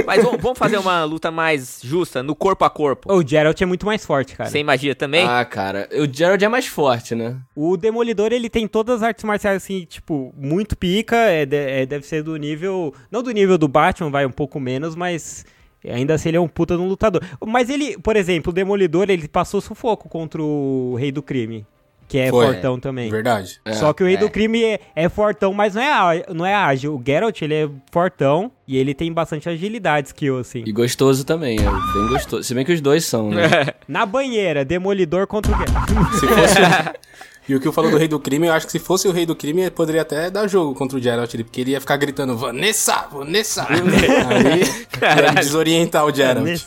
[0.06, 3.12] Mas vamos, vamos fazer uma luta mais justa, no corpo a corpo.
[3.14, 4.50] O Geralt é muito mais forte, cara.
[4.50, 5.26] Sem magia também?
[5.26, 7.38] Ah, cara, o Gerald é mais forte, né?
[7.56, 11.86] O Demolidor, ele tem todas as artes marciais, assim, tipo, muito pica, é, de- é,
[11.86, 15.46] deve ser do nível, não do nível do Batman, vai um pouco menos, mas
[15.88, 17.22] ainda assim ele é um puta de um lutador.
[17.46, 21.66] Mas ele, por exemplo, o Demolidor, ele passou sufoco contra o Rei do Crime,
[22.08, 22.46] que é Foi.
[22.46, 23.10] fortão também.
[23.10, 23.60] Verdade.
[23.74, 24.20] Só que o Rei é.
[24.20, 26.96] do Crime é, é fortão, mas não é, não é ágil.
[26.96, 30.64] O Geralt, ele é fortão e ele tem bastante agilidade, skill, assim.
[30.66, 32.44] E gostoso também, é bem gostoso.
[32.44, 33.50] Se bem que os dois são, né?
[33.88, 35.90] Na banheira, Demolidor contra o Geralt.
[36.20, 36.56] Se fosse.
[37.48, 39.12] E o que eu falou do Rei do Crime, eu acho que se fosse o
[39.12, 41.80] Rei do Crime, ele poderia até dar jogo contra o Geralt, ele- porque ele ia
[41.80, 43.68] ficar gritando Vanessa, Vanessa!
[43.70, 44.62] Aí
[45.26, 46.62] ia desorientar o Geralt.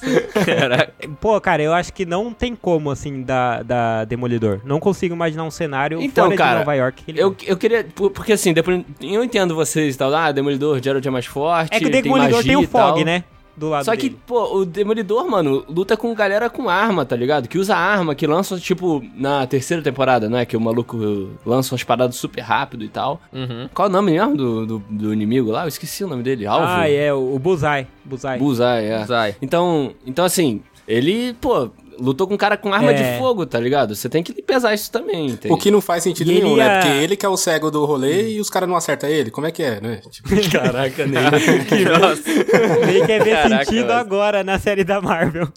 [1.20, 4.60] Pô, cara, eu acho que não tem como, assim, da, da Demolidor.
[4.64, 7.56] Não consigo imaginar um cenário Então, fora cara, de Nova York que ele Eu, eu
[7.56, 7.84] queria.
[7.94, 10.14] por- Porque assim, depois, eu entendo vocês e tal.
[10.14, 11.74] Ah, Demolidor, Geralt é mais forte.
[11.74, 12.68] É que o tem Demolidor magia tem o.
[12.68, 13.24] Fog, né?
[13.58, 14.20] Do lado Só que, dele.
[14.24, 17.48] pô, o Demolidor, mano, luta com galera com arma, tá ligado?
[17.48, 20.44] Que usa arma, que lança, tipo, na terceira temporada, né?
[20.44, 20.96] Que o maluco
[21.44, 23.20] lança umas paradas super rápido e tal.
[23.32, 23.68] Uhum.
[23.74, 25.64] Qual é o nome mesmo do, do, do inimigo lá?
[25.64, 26.46] Eu esqueci o nome dele.
[26.46, 26.66] Alvo?
[26.68, 27.88] Ah, é, o, o Bullseye.
[28.04, 28.38] Bullseye.
[28.38, 28.98] Bullseye, é.
[28.98, 29.34] Bullseye.
[29.42, 31.68] Então, então, assim, ele, pô,
[32.00, 32.94] lutou com um cara com arma É.
[32.94, 33.94] de fogo, tá ligado?
[33.94, 35.52] Você tem que pesar isso também, entende?
[35.52, 36.64] O que não faz sentido E nenhum, né?
[36.64, 39.30] ia- Porque ele que é o cego do rolê e os caras não acertam ele.
[39.30, 40.00] Como é que é, né?
[40.10, 41.22] Tipo, Caraca, nem.
[42.86, 45.48] Meio que é ver Caraca, sentido mas- agora na série da Marvel.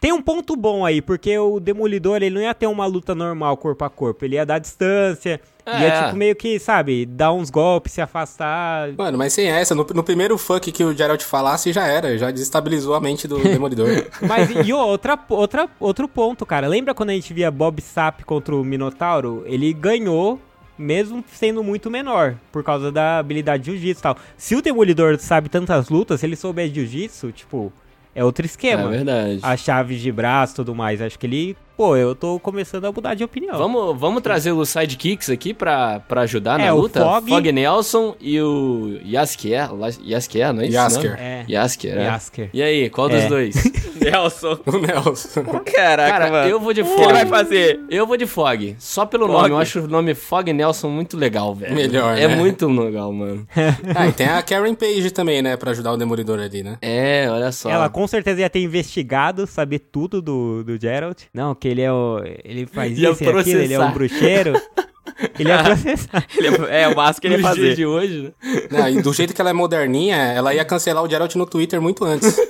[0.00, 3.56] Tem um ponto bom aí, porque o Demolidor ele não ia ter uma luta normal
[3.56, 6.04] corpo a corpo, ele ia dar distância, ia É.
[6.04, 8.92] tipo meio que, sabe, dar uns golpes, se afastar.
[8.96, 12.30] Mano, mas sem essa, no, no primeiro fuck que o Geralt falasse, já era, já
[12.30, 13.88] desestabilizou a mente do Demolidor.
[14.22, 16.66] Mas e outra, outra, outro ponto, cara.
[16.68, 19.42] Lembra quando a gente via Bob Sapp contra o Minotauro?
[19.46, 20.40] Ele ganhou,
[20.78, 24.16] mesmo sendo muito menor, por causa da habilidade de jiu-jitsu e tal.
[24.36, 27.72] Se o Demolidor sabe tantas lutas, se ele souber jiu-jitsu, tipo,
[28.16, 28.88] é outro É esquema.
[28.88, 29.38] verdade.
[29.42, 31.00] As chaves de braço e tudo mais.
[31.02, 31.56] Acho que ele.
[31.76, 33.58] Pô, eu tô começando a mudar de opinião.
[33.58, 37.00] Vamos, vamos trazer os sidekicks aqui pra, pra ajudar É, na o luta?
[37.00, 39.74] Fog- Nelson e o Yaskier.
[39.74, 40.74] La- Yaskier, não é isso?
[40.74, 41.10] Yasker.
[41.10, 41.18] não?
[41.18, 41.44] É.
[41.46, 42.02] Yasker, é.
[42.04, 42.50] Yasker.
[42.54, 43.28] E aí, qual dos É.
[43.28, 43.54] dois?
[44.00, 44.58] Nelson.
[44.64, 45.42] o Nelson.
[45.44, 46.48] Caraca, Cara, mano.
[46.48, 47.02] eu vou de O que Fog.
[47.04, 47.80] ele vai fazer?
[47.90, 48.74] Eu vou de Fog.
[48.78, 49.36] Só pelo Fog?
[49.42, 49.50] nome.
[49.50, 51.74] Eu acho o nome Fog Nelson muito legal, velho.
[51.74, 52.36] Melhor, É né?
[52.36, 53.46] muito legal, mano.
[53.94, 55.56] Ah, e tem a Karen Page também, né?
[55.58, 56.78] Pra ajudar o Demolidor ali, né?
[56.80, 57.68] É, olha só.
[57.68, 61.24] Ela com certeza ia ter investigado, saber tudo do, do Geralt.
[61.34, 62.22] Não, que ele é o.
[62.44, 64.54] Ele faz Ia isso e aquilo, ele é um bruxeiro.
[65.38, 66.26] Ele ia processar.
[66.36, 67.74] Ele é, é o máximo que ele ia fazer.
[67.74, 68.32] de hoje, né?
[68.70, 71.80] Não, e do jeito que ela é moderninha, ela ia cancelar o Geralt no Twitter
[71.80, 72.36] muito antes.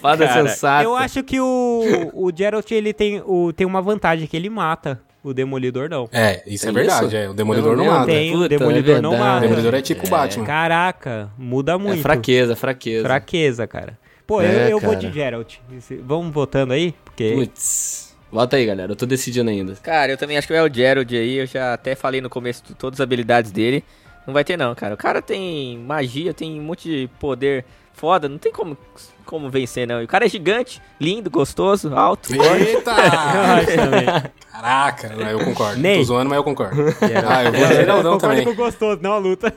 [0.00, 0.84] Fada Cara, sensata.
[0.84, 5.00] Eu acho que o, o Geralt ele tem, o, tem uma vantagem, que ele mata.
[5.22, 6.08] O Demolidor não.
[6.12, 7.16] É, isso é Tem verdade, isso?
[7.16, 7.28] é.
[7.28, 8.06] O Demolidor não não mata.
[8.06, 9.28] Tem, o Puta, Demolidor é não verdade.
[9.28, 9.40] O mata.
[9.40, 10.46] Demolidor é tipo o Batman.
[10.46, 11.98] Caraca, muda muito.
[11.98, 13.04] É fraqueza, fraqueza.
[13.04, 13.98] Fraqueza, cara.
[14.26, 15.56] Pô, É, eu, eu vou de Geralt.
[16.02, 16.94] Vamos votando aí?
[17.04, 17.32] Porque.
[17.34, 18.16] Putz.
[18.30, 18.92] Bota aí, galera.
[18.92, 19.74] Eu tô decidindo ainda.
[19.76, 21.36] Cara, eu também acho que é o Gerald aí.
[21.36, 23.84] Eu já até falei no começo de todas as habilidades dele.
[24.26, 24.94] Não vai ter, não, cara.
[24.94, 28.28] O cara tem magia, tem um monte de poder foda.
[28.28, 28.76] Não tem como,
[29.24, 30.00] como vencer, não.
[30.00, 32.30] E o cara é gigante, lindo, gostoso, alto.
[32.34, 32.92] Eita!
[34.26, 34.46] Eu.
[34.56, 35.78] Caraca, eu concordo.
[35.78, 35.98] Ney.
[35.98, 36.76] Tô zoando, mas eu concordo.
[37.28, 38.44] Ah, eu vou de Geraldão Concordo também.
[38.44, 39.52] com gostoso, não a luta.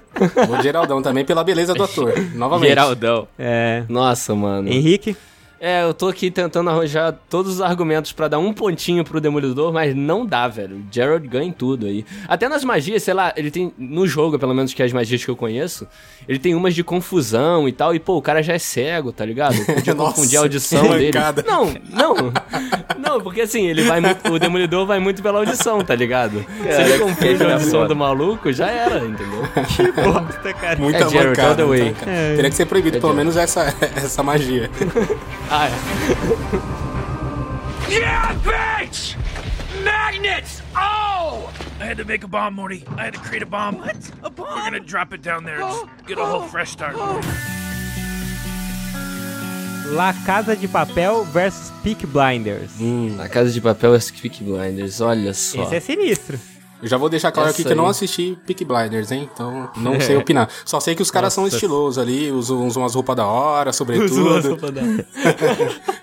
[0.45, 2.13] Vou de Geraldão também pela beleza do ator.
[2.35, 2.67] Novamente.
[2.69, 3.25] Geraldão.
[3.37, 3.83] É.
[3.87, 4.67] Nossa, mano.
[4.67, 5.15] Henrique?
[5.61, 9.73] É, eu tô aqui tentando arranjar todos os argumentos pra dar um pontinho pro Demolidor,
[9.73, 10.77] mas não dá, velho.
[10.77, 12.05] O Gerald ganha em tudo aí.
[12.27, 13.73] Até nas magias, sei lá, ele tem.
[13.77, 15.85] No jogo, pelo menos que é as magias que eu conheço,
[16.27, 17.93] ele tem umas de confusão e tal.
[17.93, 19.55] E, pô, o cara já é cego, tá ligado?
[19.65, 21.17] Podia Nossa, confundir a audição que dele.
[21.45, 22.15] Não, não.
[22.99, 24.31] Não, porque assim, ele vai muito.
[24.31, 26.45] O Demolidor vai muito pela audição, tá ligado?
[26.61, 29.41] Se ele confunde a audição do maluco, já era, entendeu?
[29.75, 30.77] Que bosta, cara.
[30.77, 31.55] Muita É mancada.
[31.55, 31.81] the way.
[31.87, 32.35] então, cara.
[32.35, 33.17] Teria que ser proibido, É pelo Gerald.
[33.33, 34.69] menos essa, essa magia.
[35.49, 35.71] Ah, é.
[37.89, 39.15] Yeah, bitch!
[39.83, 40.61] Magnets!
[40.75, 41.51] Oh!
[41.79, 42.83] I had to make a bomb, Morty.
[42.97, 43.79] I had to create a bomb.
[43.79, 43.95] What?
[44.21, 44.47] A bomb?
[44.47, 46.95] We're gonna drop it down there and just get a whole fresh start.
[49.91, 52.79] La Casa de Papel versus Peak Blinders.
[52.79, 55.63] Na Casa de Papel é Peak Blinders, olha só.
[55.63, 56.39] Esse é sinistro.
[56.81, 57.91] Eu já vou deixar claro Essa aqui que eu não aí.
[57.91, 59.29] assisti Peak Blinders, hein?
[59.33, 60.49] Então não sei opinar.
[60.65, 64.57] Só sei que os caras são estilosos ali, usam, usam umas roupas da hora, sobretudo.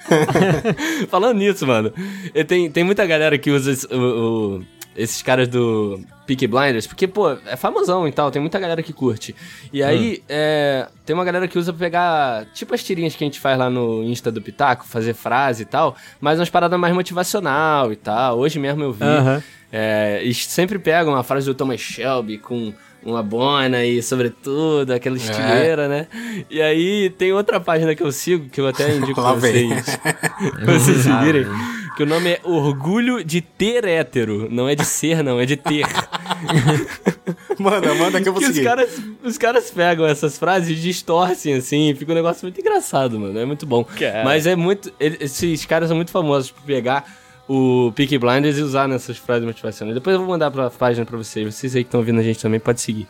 [1.09, 1.93] Falando nisso, mano,
[2.47, 3.97] tem, tem muita galera que usa o-
[4.61, 8.83] o- esses caras do Peak Blinders, porque, pô, é famosão e tal, tem muita galera
[8.83, 9.35] que curte.
[9.73, 13.27] E aí, é, tem uma galera que usa pra pegar, tipo as tirinhas que a
[13.27, 16.95] gente faz lá no Insta do Pitaco, fazer frase e tal, mas umas paradas mais
[16.95, 18.39] motivacional e tal.
[18.39, 19.05] Hoje mesmo eu vi.
[19.05, 19.43] Aham.
[19.73, 22.73] É, e sempre pegam uma frase do Thomas Shelby com
[23.05, 26.07] uma bona e sobretudo, aquela estileira, né?
[26.51, 29.99] E aí tem outra página que eu sigo, que eu até indico pra vocês,
[30.65, 31.47] pra vocês seguirem,
[31.97, 34.49] que o nome é Orgulho de Ter Hétero.
[34.51, 35.85] Não é de ser, não, é de ter.
[37.59, 38.67] Manda, manda que eu vou que os seguir.
[38.67, 38.91] caras,
[39.25, 43.39] os caras pegam essas frases e distorcem, assim, fica um negócio muito engraçado, mano.
[43.39, 43.83] É muito bom.
[43.85, 44.23] Cara.
[44.25, 44.93] Mas é muito.
[45.01, 47.05] ele- esses caras são muito famosos por pegar
[47.49, 49.95] o Peaky Blinders e usar nessas frases motivacionais.
[49.95, 51.55] Depois eu vou mandar pra página pra vocês.
[51.55, 53.07] Vocês aí que estão ouvindo a gente também pode seguir.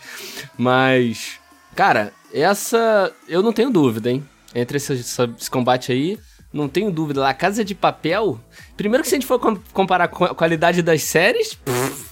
[0.56, 1.32] Mas,
[1.74, 3.12] cara, essa.
[3.28, 4.24] Eu não tenho dúvida, hein?
[4.54, 6.18] Entre esse, esse combate aí.
[6.52, 7.20] Não tenho dúvida.
[7.20, 8.40] La Casa de Papel.
[8.76, 11.54] Primeiro que se a gente for com- comparar com a qualidade das séries.
[11.54, 12.06] pff,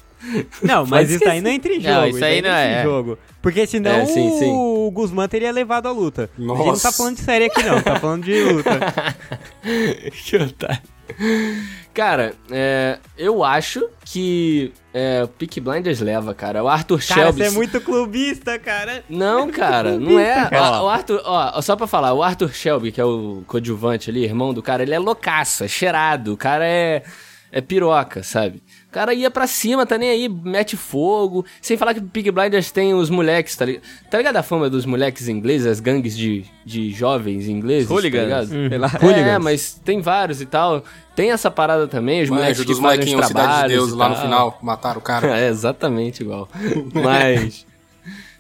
[0.63, 2.07] Não, mas isso aí não entra em Não, jogo.
[2.17, 2.81] isso aí não entra é.
[2.81, 3.19] em jogo.
[3.41, 4.51] Porque senão É, sim, sim.
[4.53, 6.31] o Guzmán teria levado a luta.
[6.37, 6.93] A gente não tá Nossa.
[6.93, 8.71] falando de série aqui não, tá falando de luta.
[10.25, 10.83] que otário.
[11.95, 16.65] Cara, é, eu acho que é, o Peak Blinders leva, cara.
[16.65, 17.39] O Arthur Cara, Shelby.
[17.39, 19.05] você é muito clubista, cara.
[19.09, 20.49] Não, cara, não é.
[20.51, 20.81] cara.
[20.81, 24.25] Ó, o Arthur, ó, só pra falar, o Arthur Shelby, que é o coadjuvante ali,
[24.25, 27.03] irmão do cara, ele é loucaço, é cheirado, o cara é.
[27.57, 28.61] É piroca, sabe?
[28.95, 31.45] O cara ia pra cima, tá nem aí, mete fogo.
[31.61, 33.83] Sem falar que o Pig Blinders tem os moleques, tá ligado?
[34.09, 37.91] Tá ligado a fama dos moleques ingleses, as gangues de, de jovens ingleses?
[37.91, 38.81] Hooligans, Tá ligado?
[38.81, 38.91] lá.
[38.95, 39.43] É, Hooligans.
[39.43, 40.85] mas tem vários e tal.
[41.17, 44.09] Tem essa parada também, os moleques que fazem os molequinhos Cidade de trabalhos Deus lá
[44.11, 45.27] no final, mataram o cara.
[45.41, 46.49] É exatamente igual.
[46.95, 47.67] Mas.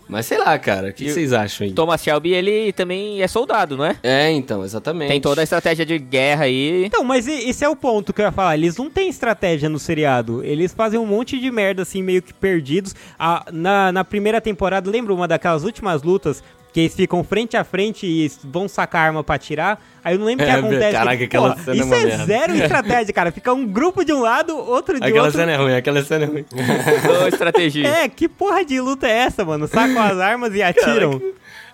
[0.08, 0.88] mas sei lá, cara.
[0.88, 1.72] O que E o- vocês acham aí?
[1.72, 3.96] Thomas Shelby, ele também é soldado, não é?
[4.02, 5.08] É, então, exatamente.
[5.08, 6.84] Tem toda a estratégia de guerra aí.
[6.84, 8.54] Então, mas esse é o ponto que eu ia falar.
[8.56, 10.44] Eles não têm estratégia no seriado.
[10.44, 12.94] Eles fazem um monte de merda, assim, meio que perdidos.
[13.18, 16.42] Ah, na, na primeira temporada, lembra uma daquelas últimas lutas
[16.74, 19.80] que eles ficam frente a frente e vão sacar arma pra atirar?
[20.04, 20.92] Aí eu não lembro o que É, acontece.
[20.92, 22.24] caraca, aquela Pô, cena é isso é merda.
[22.26, 23.30] zero estratégia, cara.
[23.32, 25.38] Fica um grupo de um lado, outro de Aquela outro.
[25.40, 26.44] cena é ruim, aquela cena é ruim.
[27.24, 27.86] Ô, estratégia.
[27.88, 29.68] É, que porra de luta é essa, mano?
[29.68, 31.22] Sacam as armas e atiram.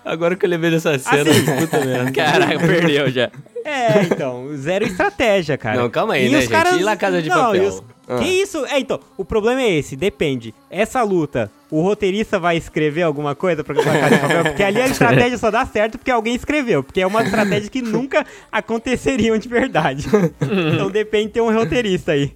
[0.05, 1.45] Agora que eu lembrei dessa cena, Assim.
[1.59, 2.11] puta merda.
[2.11, 3.29] Caraca, perdeu já.
[3.65, 5.77] É, então, zero estratégia, cara.
[5.81, 6.51] Não, calma aí, E né, os gente?
[6.53, 7.67] caras- E La Casa de Não, Papel?
[7.67, 8.17] os- Ah.
[8.17, 8.65] Que isso?
[8.65, 10.53] É, então, o problema é esse, depende.
[10.69, 14.43] Essa luta, o roteirista vai escrever alguma coisa pra Casa de Papel?
[14.43, 16.83] Porque ali a estratégia só dá certo porque alguém escreveu.
[16.83, 20.05] Porque é uma estratégia que nunca aconteceriam de verdade.
[20.73, 22.35] então depende de ter um roteirista aí.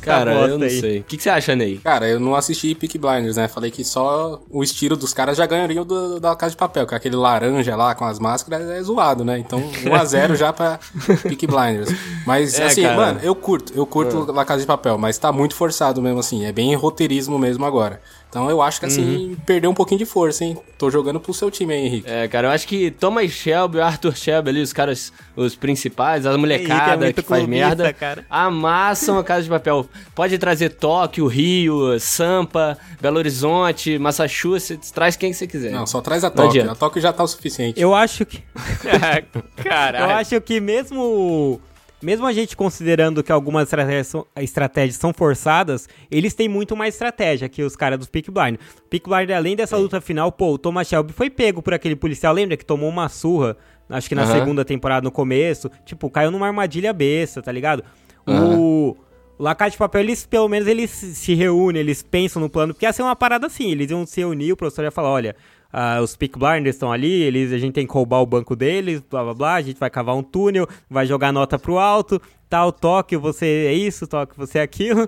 [0.00, 0.78] Cara, eu não aí.
[0.78, 0.98] sei.
[1.00, 1.78] O que, que você acha, Ney?
[1.78, 3.48] Cara, eu não assisti Peak Blinders, né?
[3.48, 6.86] Falei que só o estilo dos caras já ganharia o do, da Casa de Papel,
[6.86, 9.38] que é aquele laranja lá com as máscaras é zoado, né?
[9.38, 10.78] Então, 1x0 já pra
[11.22, 11.88] Peak Blinders.
[12.26, 12.94] Mas, É, assim, cara.
[12.94, 16.44] mano, eu curto, eu curto La Casa de Papel, mas tá muito forçado mesmo, assim.
[16.44, 18.00] É bem roteirismo mesmo agora.
[18.36, 20.58] Então, eu acho que, assim, perdeu um pouquinho de força, hein?
[20.76, 22.10] Tô jogando pro seu time aí, Henrique.
[22.10, 26.34] É, cara, eu acho que Thomas Shelby, Arthur Shelby ali, os caras, os principais, a
[26.34, 28.26] Henrique é molecada muito que faz clubista, merda, cara.
[28.28, 29.88] amassam a Casa de Papel.
[30.14, 35.72] Pode trazer Tóquio, Rio, Sampa, Belo Horizonte, Massachusetts, traz quem você quiser.
[35.72, 36.70] Não, só traz a Tóquio.
[36.70, 37.80] A Tóquio já tá o suficiente.
[37.80, 38.42] Eu acho que.
[38.84, 40.12] Eu Caralho.
[40.12, 41.58] acho que mesmo.
[42.02, 46.94] Mesmo a gente considerando que algumas estratégias são, estratégias são forçadas, eles têm muito mais
[46.94, 48.58] estratégia que os caras dos Peak Blind.
[48.90, 52.34] Peak Blind, além dessa luta final, pô, o Thomas Shelby foi pego por aquele policial,
[52.34, 53.56] lembra que tomou uma surra,
[53.88, 54.32] acho que na Aham.
[54.38, 57.82] segunda temporada, no começo, tipo, caiu numa armadilha besta, tá ligado?
[58.26, 58.96] O
[59.38, 62.86] La Casa de Papel, eles, pelo menos, eles se reúnem, eles pensam no plano, porque
[62.86, 65.36] ia ser uma parada assim, eles iam se reunir, o professor ia falar, olha,
[65.78, 69.02] ah, os Peak Blinders estão ali, eles, a gente tem que roubar o banco deles,
[69.10, 72.72] blá blá blá, a gente vai cavar um túnel, vai jogar nota pro alto, tal,
[72.72, 75.06] Tóquio, você é isso, Tóquio, você é aquilo.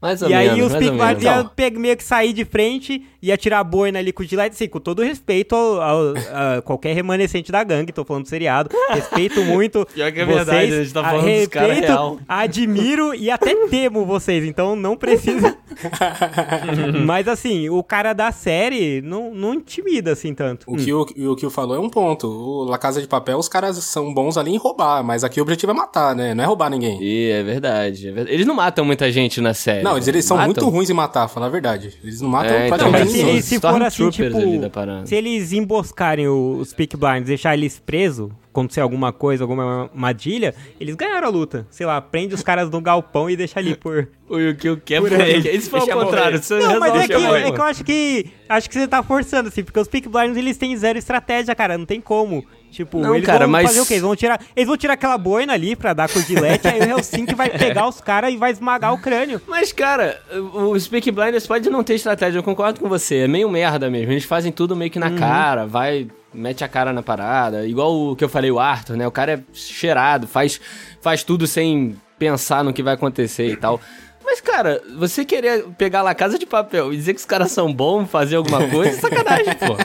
[0.00, 1.14] Mais ou E aí menos, os Peak ou menos.
[1.14, 4.54] Blinders iam meio que sair de frente, ia tirar a boina ali com o Gillette,
[4.54, 6.14] assim, com todo respeito ao, ao-
[6.58, 10.46] a qualquer remanescente da gangue, tô falando do seriado, respeito muito Pior que é vocês,
[10.46, 12.18] verdade, a gente tá falando dos caras respeito, real.
[12.28, 15.56] admiro e até temo vocês, então não precisa...
[17.04, 20.64] Mas assim, o cara da série não, não intimida assim tanto.
[20.68, 22.26] O que o, o que o falou é um ponto.
[22.26, 25.42] O La Casa de Papel, os caras são bons ali em roubar, mas aqui o
[25.42, 26.34] objetivo é matar, né?
[26.34, 26.98] Não é roubar ninguém.
[27.02, 28.34] E é verdade, é verdade.
[28.34, 29.82] Eles não matam muita gente na série.
[29.88, 30.46] Não, eles, eles são Matam?
[30.54, 31.92] muito ruins em matar, falar a verdade.
[32.02, 33.40] Eles não matam É, então, mas se, ninguém.
[33.42, 35.06] se for assim, tipo, ali da parada.
[35.06, 40.94] se eles emboscarem os Peak Blinds, deixar eles presos, acontecer alguma coisa, alguma armadilha, eles
[40.94, 41.66] ganharam a luta.
[41.70, 44.08] Sei lá, prende os caras no galpão e deixa ali por...
[44.28, 45.34] O Yukio quer Por por aí.
[45.34, 45.50] ele.
[45.50, 46.42] Isso foi ao contrário.
[46.42, 48.26] Você Não, mas é que, é que eu acho que.
[48.48, 51.78] Acho que você tá forçando, assim, porque os Peak Blinders eles têm zero estratégia, cara.
[51.78, 52.44] Não tem como.
[52.72, 53.94] Tipo, Não, eles cara, vão mas- fazer o quê?
[53.94, 56.80] Eles vão tirar, eles vão tirar aquela boina ali pra dar com o gilete, aí
[56.80, 59.40] o Helsinki vai pegar os caras e vai esmagar o crânio.
[59.46, 60.20] Mas, cara,
[60.54, 63.18] os Peak Blinders pode não ter estratégia, eu concordo com você.
[63.18, 64.10] É meio merda mesmo.
[64.10, 67.66] Eles fazem tudo meio que na cara, vai, mete a cara na parada.
[67.66, 69.06] Igual o que eu falei, o Arthur, né?
[69.06, 70.60] O cara é cheirado, faz,
[71.00, 73.80] faz tudo sem pensar no que vai acontecer e tal.
[74.24, 77.72] Mas, cara, você querer pegar lá Casa de Papel e dizer que os caras são
[77.72, 79.76] bons, fazer alguma coisa, é sacanagem, pô.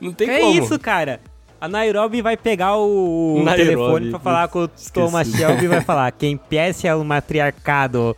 [0.00, 0.62] Não tem é como.
[0.62, 1.20] isso, cara.
[1.58, 5.80] A Nairobi vai pegar o Nairobi, telefone pra falar com o Thomas Shelby e vai
[5.80, 8.14] falar: quem peça é o matriarcado.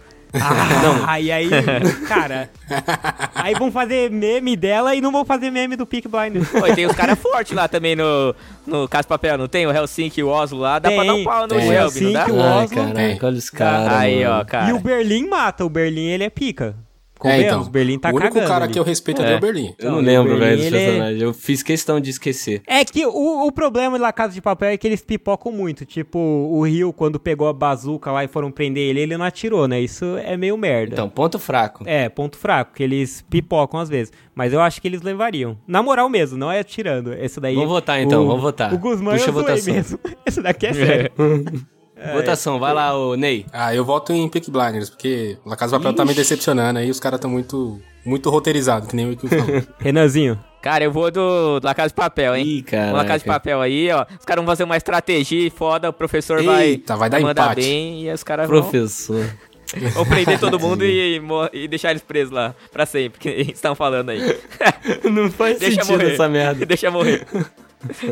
[1.06, 1.48] Ah, e aí,
[2.08, 2.50] cara.
[3.34, 6.48] Aí vão fazer meme dela e não vão fazer meme do Peak Blinders.
[6.48, 8.34] Pô, e tem os caras fortes lá também no,
[8.66, 9.66] no Caso Papel, não tem?
[9.66, 11.60] O Helsinki e o Oslo lá, dá pra Tem, dar um pau no tem.
[11.68, 12.20] Shelby, não dá?
[12.20, 12.76] Helsinki, o Ai, Oslo.
[12.76, 13.92] caraca, olha os caras.
[13.94, 14.40] Aí, mano.
[14.40, 14.68] ó, cara.
[14.70, 16.74] E o Berlim mata, o Berlim ele é pica.
[17.18, 18.72] Convenhamos, Berlim tá É, então, O único cagando cara ali.
[18.72, 19.74] que eu respeito ali é o Berlim.
[19.78, 21.22] Eu não Não, lembro, o velho, Berlim, dos é- personagens.
[21.22, 22.62] Eu fiz questão de esquecer.
[22.66, 25.84] É que o, o problema da Casa de Papel é que eles pipocam muito.
[25.86, 29.66] Tipo, o Rio, quando pegou a bazuca lá e foram prender ele, ele não atirou,
[29.66, 29.80] né?
[29.80, 30.92] Isso é meio merda.
[30.92, 31.84] Então, ponto fraco.
[31.86, 34.12] É, ponto fraco, que eles pipocam às vezes.
[34.34, 35.56] Mas eu acho que eles levariam.
[35.66, 37.14] Na moral mesmo, não é atirando.
[37.14, 37.54] Esse daí.
[37.54, 38.72] Vamos votar, então, vamos votar.
[38.74, 39.74] O Guzmán Puxa eu a votação.
[39.74, 39.98] mesmo.
[40.26, 41.10] Esse daqui é sério.
[42.12, 43.46] Votação, vai lá, ô Ney.
[43.52, 46.90] Ah, eu voto em Peak Blinders, porque La Casa de Papel tá me decepcionando aí,
[46.90, 49.62] os caras tão muito, muito roteirizados, que nem o que falou.
[49.80, 50.38] Renanzinho.
[50.60, 52.44] Cara, eu vou do La Casa de Papel, hein?
[52.46, 52.86] Ih, cara.
[52.88, 54.04] Vou La Casa de Papel aí, ó.
[54.18, 57.60] Os caras vão fazer uma estratégia foda, o professor vai, Eita, vai dar mandar empate.
[57.62, 59.24] bem e os caras vão, Professor.
[59.94, 61.20] vão prender todo mundo e,
[61.54, 64.20] e deixar eles presos lá pra sempre, que eles estão falando aí.
[65.04, 66.12] Não faz Deixa sentido morrer.
[66.12, 66.66] essa merda.
[66.66, 67.26] Deixa morrer.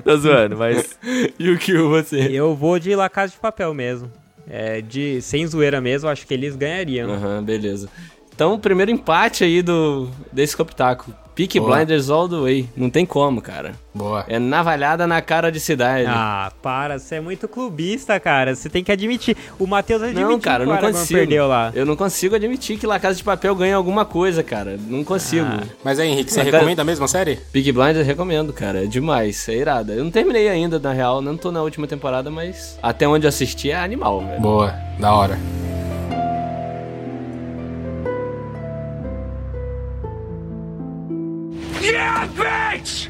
[0.05, 0.98] Tô zoando, mas...
[1.38, 2.29] E o que você?
[2.31, 4.11] Eu vou de La Casa de Papel mesmo.
[4.48, 7.11] É, de, sem zoeira mesmo, acho que eles ganhariam.
[7.11, 7.88] Aham, beleza.
[8.35, 11.12] Então, o primeiro empate aí do desse Copitaco.
[11.35, 11.77] Peak Boa.
[11.77, 12.68] Blinders all the way.
[12.77, 13.73] Não tem como, cara.
[13.92, 14.25] Boa.
[14.29, 16.07] É navalhada na cara de cidade.
[16.09, 18.55] Ah, para, você é muito clubista, cara.
[18.55, 19.37] Você tem que admitir.
[19.59, 21.18] O Matheus admitiu não, cara, que eu o não Aragorn consigo.
[21.18, 21.73] perdeu lá.
[21.75, 24.79] Eu não consigo admitir que La Casa de Papel ganha alguma coisa, cara.
[24.88, 25.47] Não consigo.
[25.47, 25.64] Ah.
[25.83, 27.37] Mas aí, Henrique, você recomenda a mesma série?
[27.53, 28.85] Peak Blinders recomendo, cara.
[28.85, 29.49] É demais.
[29.49, 29.92] É irada.
[29.92, 31.20] Eu não terminei ainda, na real.
[31.20, 34.40] Não tô na última temporada, mas até onde eu assisti é animal, velho.
[34.40, 35.37] Boa, da hora.
[41.85, 43.09] Yeah, bitch!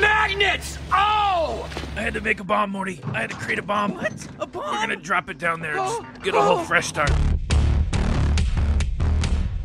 [0.00, 0.78] Magnets!
[0.90, 1.68] Oh!
[1.96, 3.00] I had to make a bomb, Morty.
[3.12, 3.92] I had to create a bomb.
[3.96, 4.12] What?
[4.40, 4.64] A bomb?
[4.72, 5.74] We're gonna drop it down there.
[5.74, 7.10] Just get a whole fresh start.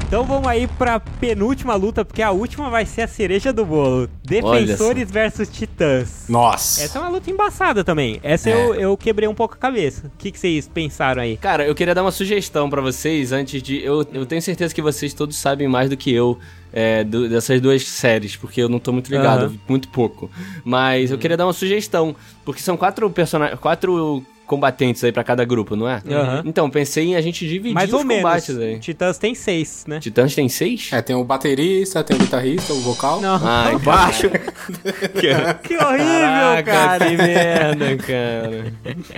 [0.05, 4.07] Então vamos aí pra penúltima luta, porque a última vai ser a cereja do bolo.
[4.23, 6.25] Defensores versus Titãs.
[6.29, 6.83] Nossa.
[6.83, 8.19] Essa é uma luta embaçada também.
[8.21, 8.53] Essa É.
[8.53, 10.07] eu, eu quebrei um pouco a cabeça.
[10.07, 11.37] O que, que vocês pensaram aí?
[11.37, 13.81] Cara, eu queria dar uma sugestão pra vocês antes de.
[13.83, 16.37] Eu, eu tenho certeza que vocês todos sabem mais do que eu
[16.73, 20.29] é, do- dessas duas séries, porque eu não tô muito ligado, vi muito pouco.
[20.65, 23.59] Mas eu queria dar uma sugestão, porque são quatro personagens.
[23.59, 26.01] Quatro combatentes aí pra cada grupo, não é?
[26.09, 26.43] Aham.
[26.45, 28.23] Então, pensei em a gente dividir Mais os ou menos.
[28.23, 28.79] combates aí.
[28.79, 29.99] Titãs tem seis, né?
[29.99, 30.89] Titãs tem seis?
[30.91, 33.19] É, tem o baterista, tem o guitarrista, o vocal.
[33.21, 33.39] Não.
[33.43, 34.29] Ai, Baixo.
[35.63, 37.05] Que horrível, Caraca, cara.
[37.05, 38.73] que merda, cara.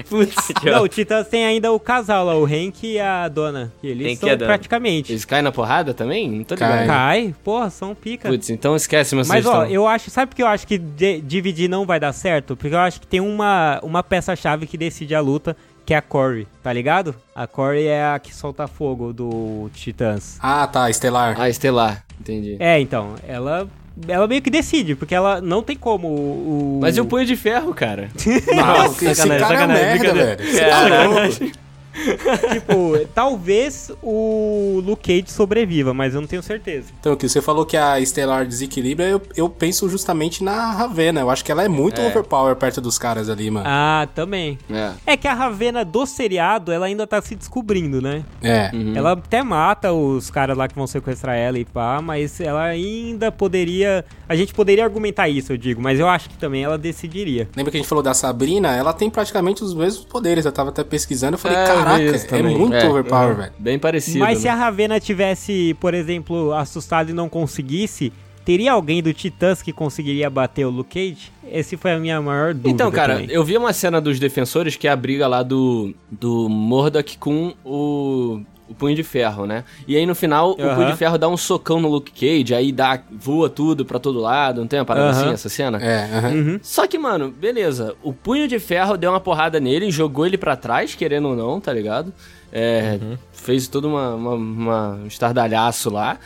[0.10, 3.72] Putz, Não, o Titãs tem ainda o casal lá, o Hank e a dona.
[3.82, 4.48] Que eles Hank são e a dona.
[4.48, 5.12] praticamente.
[5.12, 6.30] eles caem na porrada também?
[6.30, 6.88] Não tô ligado.
[6.88, 8.30] Cai, porra, são pica.
[8.30, 9.72] Putz, então esquece meu Mas ó, sugestão.
[9.74, 12.56] eu acho, sabe por que eu acho que de- dividir não vai dar certo?
[12.56, 16.02] Porque eu acho que tem uma, uma peça-chave que decide a luta, que é a
[16.02, 17.16] Corey, tá ligado?
[17.36, 20.38] A Corey é a que solta fogo do Titãs.
[20.42, 21.36] Ah, tá, Estelar.
[21.38, 22.56] Ah, Estelar, entendi.
[22.60, 23.68] É, então, ela
[24.08, 26.80] ela meio que decide, porque ela não tem como o...
[26.82, 28.10] Mas e o punho de ferro, cara?
[28.54, 30.70] Não, esse sacanagem, cara é merda, velho.
[30.70, 31.65] Tá louco.
[32.54, 36.88] Tipo, talvez o Luke Cage sobreviva, mas eu não tenho certeza.
[37.00, 41.22] Então, que você falou que a Estelar desequilibra, eu, eu penso justamente na Ravena.
[41.22, 43.66] Eu acho que ela é muito overpower perto dos caras ali, mano.
[43.68, 44.58] Ah, também.
[44.70, 44.92] É.
[45.06, 48.24] É que a Ravena do seriado, ela ainda tá se descobrindo, né?
[48.42, 48.72] É.
[48.96, 53.32] Ela até mata os caras lá que vão sequestrar ela e pá, mas ela ainda
[53.32, 54.04] poderia.
[54.28, 57.48] A gente poderia argumentar isso, eu digo, mas eu acho que também ela decidiria.
[57.56, 58.76] Lembra que a gente falou da Sabrina?
[58.76, 60.46] Ela tem praticamente os mesmos poderes.
[60.46, 61.36] Eu tava até pesquisando.
[61.36, 62.58] Eu falei, É, vi caraca, isso é também.
[62.58, 63.34] muito É, overpower, é.
[63.36, 63.52] velho.
[63.60, 64.20] Bem parecido.
[64.20, 64.52] mas se né?
[64.52, 68.12] a Ravena tivesse, por exemplo, assustado e não conseguisse,
[68.44, 71.32] teria alguém do Titãs que conseguiria bater o Luke Cage?
[71.52, 72.70] Esse foi a minha maior dúvida.
[72.70, 73.30] Então, cara, também.
[73.32, 77.54] eu vi uma cena dos defensores que é a briga lá do, do Mordok com
[77.64, 79.64] o, o Punho de Ferro, né?
[79.88, 80.56] E aí no final o.
[80.56, 84.20] Punho de Ferro dá um socão no Luke Cage, aí dá, voa tudo pra todo
[84.20, 85.78] lado, não tem uma parada assim essa cena?
[85.84, 86.30] É.
[86.34, 86.60] Uhum.
[86.62, 87.96] Só que, mano, beleza.
[88.04, 91.60] O Punho de Ferro deu uma porrada nele, jogou ele pra trás, querendo ou não,
[91.62, 92.12] tá ligado?
[92.52, 92.98] É,
[93.34, 96.18] Fez todo uma, uma, uma- um estardalhaço lá.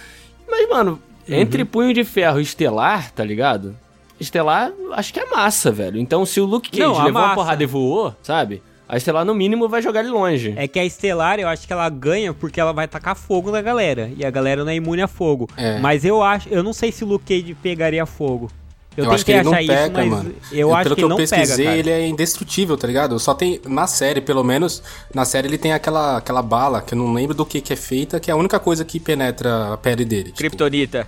[0.49, 3.75] Mas, mano, entre Punho de Ferro e Estelar, tá ligado?
[4.19, 5.97] Estelar, acho que é massa, velho.
[5.99, 7.35] Então, se o Luke Cage Não, a levou uma massa.
[7.35, 8.61] porrada e voou, sabe?
[8.89, 10.51] A Estelar, no mínimo, vai jogar ele longe.
[10.57, 13.61] É que a Estelar, eu acho que ela ganha porque ela vai tacar fogo na
[13.61, 14.11] galera.
[14.17, 15.47] E a galera não é imune a fogo.
[15.55, 15.77] É.
[15.77, 16.49] Mas eu acho.
[16.49, 18.49] Eu não sei se o Luke Cage pegaria fogo.
[18.97, 20.35] Eu, Eu, acho que tentei ele não achar isso, pega, mas mano.
[20.51, 23.19] eu acho Pelo que que eu não pesquisei, pega, ele é indestrutível, tá ligado?
[23.19, 24.81] Só tem, na série, pelo menos,
[25.13, 27.75] na série ele tem aquela, aquela bala, que eu não lembro do que que é
[27.75, 30.31] feita, que é a única coisa que penetra a pele dele.
[30.31, 31.07] Tipo, Kryptonita.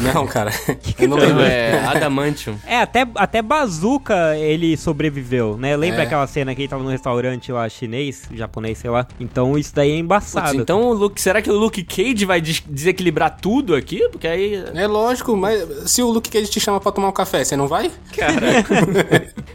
[0.00, 0.50] Não, cara.
[0.98, 1.42] eu não Então, lembro.
[1.42, 2.56] é Adamantium.
[2.66, 5.76] É, até, até Bazuca ele sobreviveu, né?
[5.76, 6.06] Lembra É.
[6.06, 9.06] aquela cena que ele tava no restaurante lá chinês, japonês, sei lá?
[9.18, 10.56] Então isso daí é Putz, embaçado.
[10.56, 14.08] então, o Luke, será que o Luke Cage vai des- desequilibrar tudo aqui?
[14.10, 14.62] Porque aí...
[14.74, 17.66] É lógico, mas se o Luke Cage te chama pra tomar um café, você não
[17.66, 17.90] vai?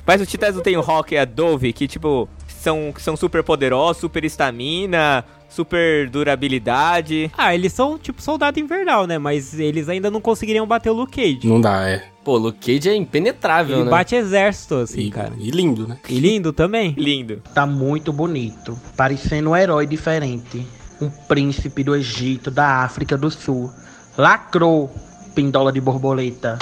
[0.06, 3.44] Mas o Titãs não tem o Rock e a Dove, que, tipo, são, são super
[3.44, 5.24] poderosos, super estamina,
[5.54, 7.32] super durabilidade.
[7.38, 9.18] Ah, eles são tipo soldado invernal, né?
[9.18, 11.48] Mas eles ainda não conseguiriam bater o Luke Cage.
[11.48, 12.04] Não dá, é.
[12.24, 13.92] Pô, Luke Cage é impenetrável, Ele né?
[13.92, 15.34] bate exército, assim, E, cara.
[15.38, 15.98] e lindo, né?
[16.10, 16.96] E lindo também.
[16.98, 17.42] Lindo.
[17.54, 20.66] Tá muito bonito, parecendo um herói diferente.
[21.02, 23.70] Um príncipe do Egito, da África do Sul.
[24.18, 24.90] Lacrou,
[25.36, 26.58] pindola de borboleta.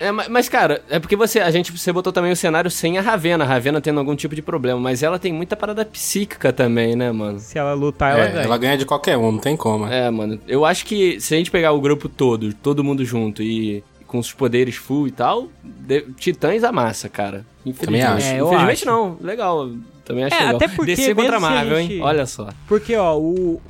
[0.00, 2.98] É, ma- mas, cara, é porque você, a gente, você botou também o cenário sem
[2.98, 6.52] a Ravena, a Ravena tendo algum tipo de problema, mas ela tem muita parada psíquica
[6.52, 7.38] também, né, mano?
[7.40, 8.44] Se ela lutar, ela É, ganha.
[8.44, 9.86] ela ganha de qualquer um, não tem como.
[9.86, 10.06] é.
[10.06, 13.42] É, mano, eu acho que se a gente pegar o grupo todo, todo mundo junto
[13.42, 17.44] e com os poderes full e tal, de- Titãs amassa, cara.
[17.66, 18.06] Infelizmente.
[18.06, 18.26] Também acho.
[18.34, 18.86] É, eu Infelizmente acho.
[18.86, 19.68] não, legal.
[20.08, 20.56] Também acho É, legal.
[20.56, 22.00] até porque DC contra Marvel, gente- hein?
[22.02, 22.48] Olha só.
[22.66, 23.60] Porque, ó, o,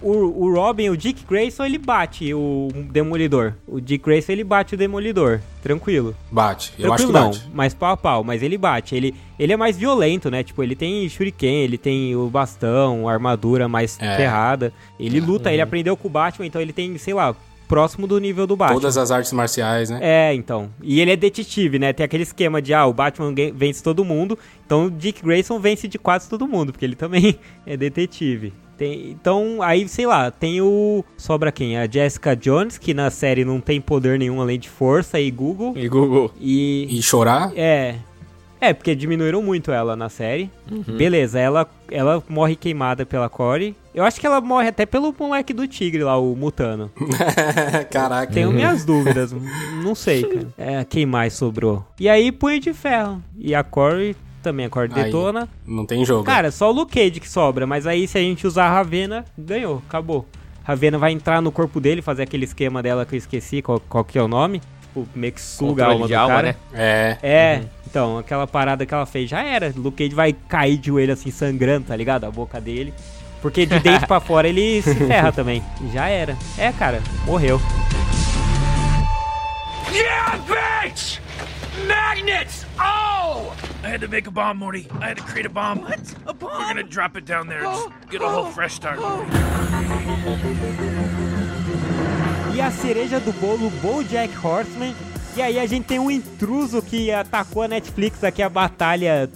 [0.00, 3.54] o, o, Robin, o Dick Grayson, ele bate o Demolidor.
[3.66, 5.40] O Dick Grayson, ele bate o Demolidor.
[5.60, 6.14] Tranquilo.
[6.30, 6.72] Bate.
[6.78, 7.50] Eu acho que Tranquilo não, bate.
[7.52, 8.22] mas pau a pau.
[8.22, 8.94] Mas ele bate.
[8.94, 10.44] Ele, ele é mais violento, né?
[10.44, 14.16] Tipo, ele tem shuriken, ele tem o bastão, a armadura mais É.
[14.16, 14.72] ferrada.
[15.00, 17.34] Ele luta, ele aprendeu com o Batman, então ele tem, sei lá,
[17.68, 18.80] próximo do nível do Batman.
[18.80, 19.98] Todas as artes marciais, né?
[20.02, 20.70] É, então.
[20.82, 21.92] E ele é detetive, né?
[21.92, 25.86] Tem aquele esquema de, ah, o Batman vence todo mundo, então o Dick Grayson vence
[25.86, 28.52] de quase todo mundo, porque ele também é detetive.
[28.78, 31.04] Tem- então, aí, sei lá, tem o.
[31.16, 31.76] Sobra quem?
[31.76, 35.74] A Jessica Jones, que na série não tem poder nenhum além de força e Google.
[35.76, 36.30] E Google.
[36.40, 36.86] E.
[36.88, 37.52] E chorar?
[37.56, 37.96] É.
[38.60, 40.50] É, porque diminuíram muito ela na série.
[40.96, 43.74] Beleza, ela, ela morre queimada pela Corey.
[43.98, 46.88] Eu acho que ela morre até pelo moleque do tigre lá, o Mutano.
[47.90, 48.32] Caraca.
[48.32, 49.34] Tenho minhas dúvidas,
[49.82, 50.46] não sei, cara.
[50.56, 51.84] É, quem mais sobrou?
[51.98, 53.20] E aí, Punho de Ferro.
[53.36, 55.02] E a Corey, também a Corey Aí.
[55.02, 55.48] detona.
[55.66, 56.22] Não tem jogo.
[56.22, 59.24] Cara, só o Luke Cage que sobra, mas aí se a gente usar a Ravena,
[59.36, 60.24] ganhou, acabou.
[60.62, 64.04] Ravena vai entrar no corpo dele, fazer aquele esquema dela que eu esqueci, qual, qual
[64.04, 64.60] que é o nome.
[64.82, 66.46] Tipo, meio que suga a alma de do alma, cara.
[66.46, 66.56] né?
[66.72, 67.18] É.
[67.20, 69.72] É, então, aquela parada que ela fez já era.
[69.74, 72.22] Luke Cage vai cair de joelho assim, sangrando, tá ligado?
[72.22, 72.94] A boca dele.
[73.40, 75.62] Porque de dentro pra fora ele se ferra também.
[75.80, 76.36] E já era.
[76.56, 77.60] É, cara, morreu.
[79.92, 81.18] Yeah, bitch!
[81.86, 82.66] Magnets!
[82.78, 83.52] Oh!
[83.84, 84.86] I had to make a bomb, Morty.
[85.00, 85.80] I had to create a bomb.
[85.82, 86.00] What?
[86.26, 86.50] A bomb?
[86.58, 88.98] We're gonna drop it down there and just get a whole fresh start.
[89.00, 89.30] Morty.
[92.54, 94.94] E a cereja do bolo, BoJack Horseman.
[95.36, 99.30] E aí a gente tem um intruso que atacou a Netflix aqui, a batalha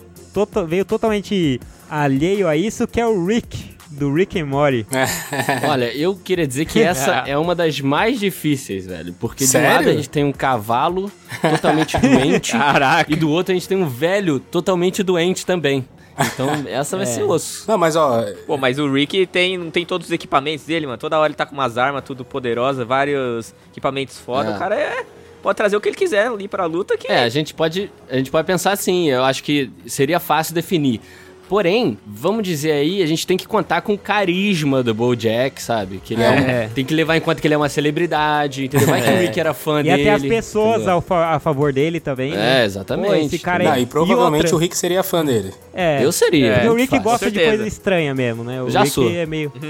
[0.66, 4.86] veio totalmente alheio a isso, que é o Rick, do Rick and Morty.
[5.68, 9.14] Olha, eu queria dizer que essa é uma das mais difíceis, velho.
[9.18, 9.76] Porque de um Sério?
[9.76, 12.52] lado a gente tem um cavalo totalmente doente.
[12.56, 13.12] Caraca.
[13.12, 15.86] E do outro a gente tem um velho totalmente doente também.
[16.18, 17.64] Então essa vai ser osso.
[17.66, 20.98] Não, mas ó, Pô, mas o Rick tem, não tem todos os equipamentos dele, mano.
[20.98, 24.50] Toda hora ele tá com umas armas tudo poderosas, vários equipamentos foda.
[24.50, 24.54] É.
[24.54, 25.06] O cara é.
[25.42, 27.10] Pode trazer o que ele quiser ali pra luta que.
[27.10, 31.00] É, a gente pode, a gente pode pensar assim, eu acho que seria fácil definir.
[31.48, 36.00] Porém, vamos dizer aí, a gente tem que contar com o carisma do BoJack, sabe?
[36.02, 36.26] Que ele é.
[36.26, 36.66] É.
[36.70, 38.86] um- tem que levar em conta que ele é uma celebridade, entendeu?
[38.88, 40.02] Vai que o Rick era fã E dele.
[40.02, 42.30] até as pessoas fa- a favor dele também.
[42.32, 42.62] né?
[42.62, 43.08] É, exatamente.
[43.08, 43.82] Pô, esse cara não, aí.
[43.82, 45.52] e provavelmente outra- o Rick seria fã dele.
[45.74, 46.54] É, Eu seria.
[46.54, 47.02] Porque o Rick fácil.
[47.04, 48.62] gosta de coisa estranha mesmo, né?
[48.62, 49.10] O Já Rick sou.
[49.10, 49.52] é meio.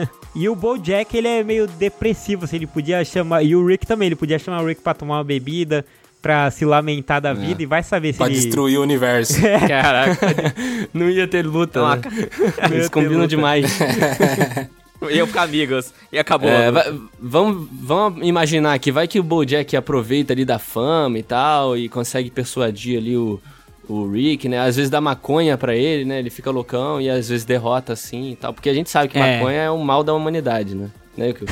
[0.34, 3.42] e o BoJack, ele é meio depressivo, assim, ele podia chamar.
[3.42, 5.84] E o Rick também, ele podia chamar o Rick pra tomar uma bebida,
[6.22, 8.34] pra se lamentar da vida, e vai saber se Pra ele.
[8.36, 9.34] destruir o universo.
[9.66, 10.18] Caraca.
[10.92, 12.02] Não ia ter luta, Não, né?
[12.04, 13.28] ia Eles ter combinam luta.
[13.28, 13.78] demais.
[15.10, 15.94] Iam ficar amigos.
[16.12, 16.50] E acabou.
[16.50, 16.70] É,
[17.18, 21.88] vamos, vamos imaginar que vai que o BoJack aproveita ali da fama e tal e
[21.88, 23.40] consegue persuadir ali o,
[23.88, 24.58] o Rick, né?
[24.60, 26.18] Às vezes dá maconha pra ele, né?
[26.18, 28.52] Ele fica loucão e às vezes derrota assim e tal.
[28.52, 29.38] Porque a gente sabe que É.
[29.38, 30.90] maconha é um mal da humanidade, né?
[31.16, 31.46] né Yukio?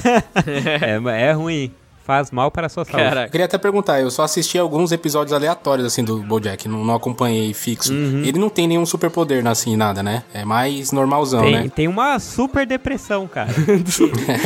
[1.17, 1.71] é, é ruim.
[2.09, 3.03] Faz mal para a sua saúde.
[3.03, 3.31] Eu Caraca.
[3.31, 7.53] queria até perguntar, eu só assisti alguns episódios aleatórios, assim, do BoJack, não, não acompanhei
[7.53, 7.93] fixo.
[7.93, 8.23] Uhum.
[8.25, 10.23] Ele não tem nenhum superpoder, assim, nada, né?
[10.33, 11.69] É mais normalzão, Tem, né?
[11.69, 13.51] tem uma super depressão, cara.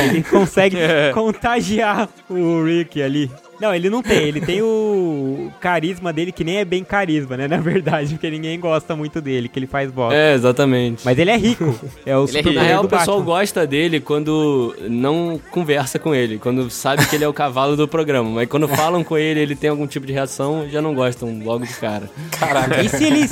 [0.03, 0.75] ele consegue
[1.15, 3.31] contagiar o Rick ali.
[3.59, 4.23] Não, ele não tem.
[4.23, 7.47] Ele tem o carisma dele, que nem é bem carisma, né?
[7.47, 10.15] Na verdade, porque ninguém gosta muito dele, que ele faz bosta.
[10.15, 11.03] é, exatamente.
[11.05, 11.63] Mas ele é rico.
[12.05, 12.53] É o Ele é super rico.
[12.55, 13.39] Na real, o pessoal Batman.
[13.39, 17.87] gosta dele quando não conversa com ele, quando sabe que ele é o cavalo do
[17.87, 18.29] programa.
[18.29, 21.65] Mas quando falam com ele, ele tem algum tipo de reação, já não gostam logo
[21.65, 22.09] de cara.
[22.37, 22.81] Caraca.
[22.81, 23.29] E se eles.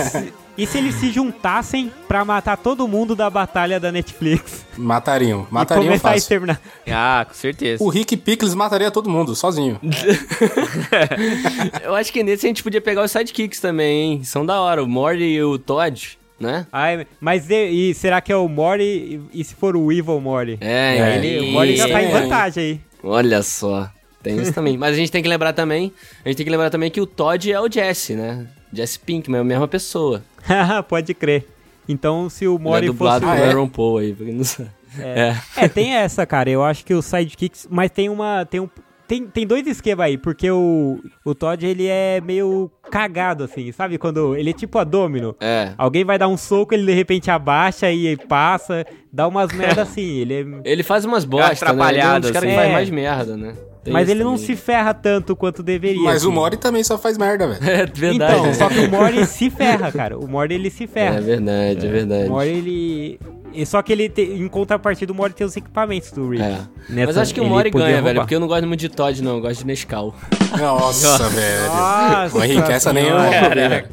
[0.61, 4.63] E se eles se juntassem pra matar todo mundo da batalha da Netflix?
[4.77, 5.45] Matariam.
[5.49, 6.17] e Matariam começar a fácil.
[6.19, 6.61] exterminar.
[6.87, 7.83] Ah, com certeza.
[7.83, 9.79] O Rick Pickles mataria todo mundo, sozinho.
[11.83, 14.23] Eu acho que nesse a gente podia pegar os sidekicks também, hein?
[14.23, 16.67] São da hora, o Morty e o Todd, né?
[16.71, 19.19] Ai, mas e, e será que é o Mori?
[19.33, 20.59] E, e se for o Evil Mori?
[20.61, 22.79] É, É, Ele, o Mori já tá em vantagem aí.
[23.03, 23.89] Olha só.
[24.21, 24.77] Tem isso também.
[24.77, 25.91] Mas a gente tem que lembrar também.
[26.23, 28.45] A gente tem que lembrar também que o Todd é o Jesse, né?
[28.73, 30.21] Jesse Pinkman é a mesma pessoa.
[30.87, 31.47] Pode crer.
[31.87, 33.25] Então, se o Ele é Mori fosse.
[33.25, 33.47] Ah, é?
[33.49, 34.69] Aaron Paul aí, pra quem não sabe.
[34.99, 35.35] É.
[35.57, 36.49] É, tem essa, cara.
[36.49, 37.67] Eu acho que os sidekicks.
[37.69, 38.45] Mas tem uma.
[38.45, 38.69] Tem um.
[39.07, 43.97] Tem, tem dois esquemas aí, porque o, o Todd, ele é meio cagado, assim, sabe?
[43.97, 45.35] Quando ele é tipo a Domino.
[45.41, 45.73] É.
[45.77, 50.19] Alguém vai dar um soco, ele de repente abaixa e passa, dá umas merda assim.
[50.19, 50.45] Ele é...
[50.71, 51.89] Ele faz umas bostas, né?
[51.89, 52.55] Ele é um dos caras assim.
[52.55, 52.71] que faz É.
[52.73, 53.53] mais merda, né?
[53.83, 54.45] Tem Mas ele não também.
[54.45, 56.01] se ferra tanto quanto deveria.
[56.03, 56.35] Mas o assim.
[56.35, 57.59] Mori também só faz merda, velho.
[57.67, 58.39] É verdade.
[58.39, 60.19] Então, só que o Mori se ferra, cara.
[60.19, 61.17] O Mori, ele se ferra.
[61.17, 62.25] É verdade, é, verdade.
[62.27, 63.19] O Mori, ele...
[63.65, 64.21] Só que ele, te...
[64.21, 66.41] em contrapartida, o Mori tem os equipamentos do Rick.
[66.43, 66.57] É.
[66.89, 68.03] Nessa- Mas acho que o Mori ganha, roubar.
[68.03, 69.35] velho, porque eu não gosto muito de Todd, não.
[69.37, 70.15] Eu gosto de Nescau.
[70.57, 71.67] Nossa, velho.
[71.67, 73.87] Nossa O Henrique, essa nem ver, velho.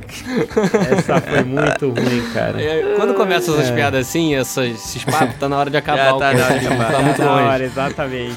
[0.96, 2.62] Essa foi muito ruim, cara.
[2.62, 6.04] É, Quando começam essas piadas assim, essas, esses papos, tá na hora de acabar.
[6.04, 6.66] Já o tá na hora de podcast.
[6.66, 6.92] acabar.
[6.92, 7.42] Tá muito longe.
[7.44, 8.34] hora, exatamente.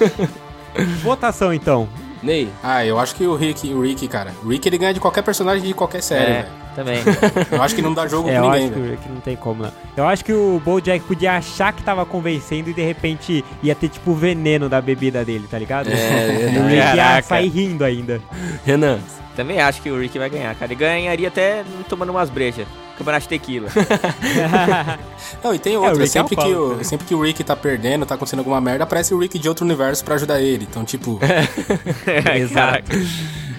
[1.02, 1.88] Votação, então.
[2.24, 4.32] Ney, Ah, eu acho que o Rick, o Rick, cara.
[4.44, 6.48] O Rick ele ganha de qualquer personagem de qualquer série, É, velho.
[6.76, 7.00] também.
[7.52, 8.98] Eu acho que não dá jogo É, com eu ninguém, acho que, velho.
[8.98, 9.72] que não tem como, não.
[9.98, 13.90] Eu acho que o Bojack podia achar que tava convencendo e de repente ia ter,
[13.90, 15.88] tipo, o veneno da bebida dele, tá ligado?
[15.90, 18.22] É, e o Rick ia sair rindo ainda.
[18.64, 19.00] Renan.
[19.36, 20.72] Também acho que o Rick vai ganhar, cara.
[20.72, 22.68] Ele ganharia até tomando umas brejas.
[23.04, 23.68] Campeonato de tequila.
[25.44, 25.94] Não, e tem É, o outra.
[25.96, 26.84] Rick é sempre, que alcoólico, o, né?
[26.84, 29.66] sempre que o Rick tá perdendo, tá acontecendo alguma merda, aparece o Rick de outro
[29.66, 30.68] universo pra ajudar ele.
[30.70, 31.20] Então, tipo,
[32.36, 32.92] Exato.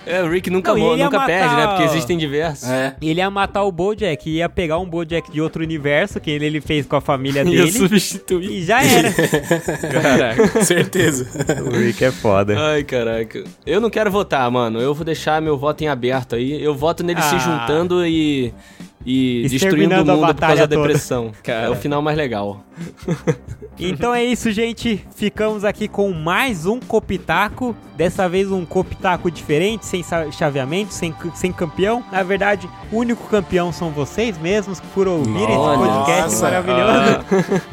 [0.04, 1.66] É, o Rick nunca, Não, ia nunca matar perde, né?
[1.68, 2.68] Porque existem diversos.
[2.68, 2.96] é.
[3.00, 6.60] Ele ia matar o Bojack, ia pegar um Bojack de outro universo, que ele, ele
[6.60, 8.50] fez com a família Ia dele, substituir.
[8.50, 9.12] e já era.
[10.64, 11.26] Certeza.
[11.64, 12.54] o Rick é foda.
[12.58, 13.44] Ai, caraca.
[13.64, 14.80] Eu não quero votar, mano.
[14.80, 16.60] Eu vou deixar meu voto em aberto aí.
[16.62, 17.38] Eu voto nele se Ah.
[17.38, 18.52] juntando e.
[19.04, 21.32] E destruindo o mundo por causa batalha da depressão.
[21.44, 22.64] É o final mais legal.
[23.78, 25.04] Então é isso, gente.
[25.16, 27.74] Ficamos aqui com mais um Copitaco.
[27.96, 32.04] Dessa vez um Copitaco diferente, sem chaveamento, sem, sem campeão.
[32.12, 36.42] Na verdade, o único campeão são vocês mesmos por ouvirem esse Olha podcast só.
[36.44, 37.24] maravilhoso.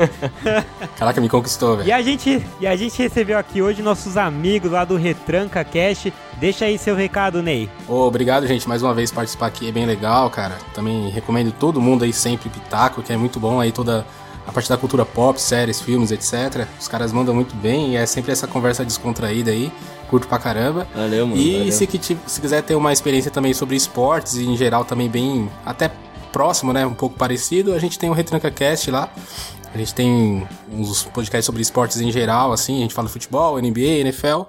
[0.98, 1.88] Caraca, me conquistou, velho.
[1.88, 6.14] E a gente, e a gente recebeu aqui hoje nossos amigos lá do Retranca Cast.
[6.40, 7.70] Deixa aí seu recado, Ney.
[7.88, 10.58] Ô, obrigado, gente, mais uma vez participar aqui é bem legal, cara.
[10.74, 14.06] Também recomendo todo mundo aí sempre Pitaco, que é muito bom aí toda
[14.48, 16.66] a parte da cultura pop, séries, filmes, etc.
[16.80, 19.72] Os caras mandam muito bem e é sempre essa conversa descontraída aí.
[20.10, 20.88] Curto pra caramba.
[20.96, 21.40] Valeu, mano.
[21.40, 21.72] E valeu.
[21.74, 25.92] se, se quiser ter uma experiência também sobre esportes e em geral também bem até
[26.32, 29.10] próximo, né, um pouco parecido, a gente tem o Retranca Cast lá.
[29.74, 33.58] A gente tem uns podcasts sobre esportes em geral, assim, a gente fala de futebol,
[33.62, 34.42] NBA, NFL.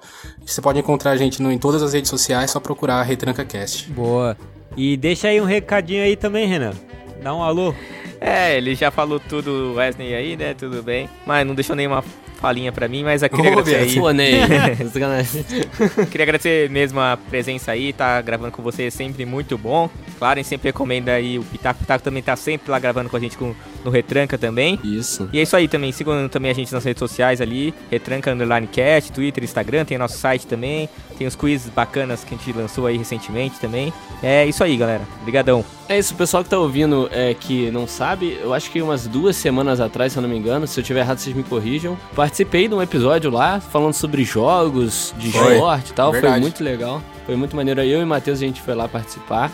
[0.45, 3.89] Você pode encontrar a gente no- em todas as redes sociais, só procurar Retranca Cast.
[3.91, 4.35] Boa.
[4.75, 6.73] E deixa aí um recadinho aí também, Renan.
[7.21, 7.73] Dá um alô.
[8.19, 10.53] É, ele já falou tudo, Wesley aí, né?
[10.55, 11.07] Tudo bem.
[11.25, 12.03] Mas não deixou nenhuma
[12.39, 13.95] falinha pra mim, mas eu queria Ô, agradecer aí.
[13.95, 14.33] Pô, Ney.
[16.09, 19.89] Queria agradecer mesmo a presença aí, tá gravando com você é sempre muito bom.
[20.17, 21.79] Claro, a gente sempre recomenda aí o Pitaco.
[21.79, 23.53] O Pitaco também tá sempre lá gravando com a gente com,
[23.83, 24.79] no Retranca também.
[24.83, 25.29] Isso.
[25.33, 28.67] E é isso aí também, sigam também a gente nas redes sociais ali, Retranca Underline
[28.67, 32.87] Cast, Twitter, Instagram, tem nosso site também, tem os quizzes bacanas que a gente lançou
[32.87, 33.93] aí recentemente também.
[34.21, 35.01] É isso aí, galera.
[35.21, 35.63] Obrigadão.
[35.91, 39.07] É isso, o pessoal que tá ouvindo é, que não sabe, eu acho que umas
[39.07, 41.97] duas semanas atrás, se eu não me engano, se eu tiver errado, vocês me corrijam.
[42.15, 45.57] Participei de um episódio lá falando sobre jogos, de Foi.
[45.71, 46.11] Esporte e tal.
[46.11, 46.41] Foi Verdade.
[46.41, 47.01] muito legal.
[47.25, 47.81] Foi muito maneiro.
[47.81, 49.51] Eu e o Matheus a gente foi lá participar.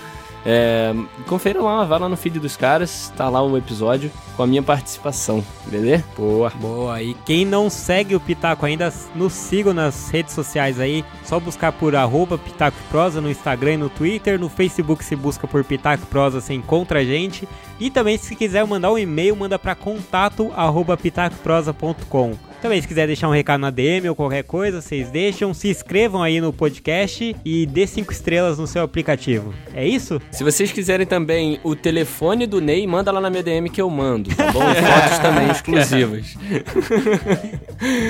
[0.49, 0.93] É,
[1.26, 4.63] confiram lá, vai lá no feed dos caras, tá lá o episódio com a minha
[4.63, 6.05] participação, beleza?
[6.15, 6.49] Boa.
[6.51, 7.01] Boa.
[7.01, 11.03] E quem não segue o Pitaco ainda, nos sigam nas redes sociais aí.
[11.26, 14.39] Só buscar por arroba Pitaco e Prosa no Instagram e no Twitter.
[14.39, 17.45] No Facebook se busca por Pitaco e Prosa, você encontra a gente.
[17.78, 22.47] E também se quiser mandar um e-mail, manda para contato arroba pitacoprosa.com.
[22.62, 25.53] Também se quiser deixar um recado na DM ou qualquer coisa, vocês deixam.
[25.53, 29.53] Se inscrevam aí no podcast e dê cinco estrelas no seu aplicativo.
[29.74, 30.20] É isso?
[30.32, 33.89] Se vocês quiserem também o telefone do Ney, manda lá na minha DM que eu
[33.89, 34.64] mando, tá bom?
[34.64, 36.36] E fotos também exclusivas.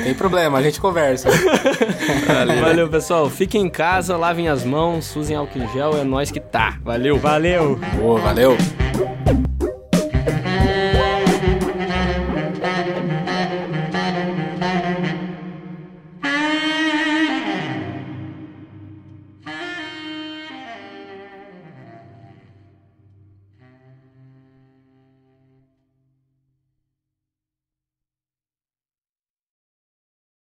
[0.04, 1.30] Tem problema, a gente conversa.
[2.62, 3.30] Valeu, pessoal.
[3.30, 6.78] Fiquem em casa, lavem as mãos, usem álcool em gel, é nós que tá.
[6.84, 7.18] Valeu.
[7.18, 7.80] Valeu!
[8.00, 8.58] Boa, valeu.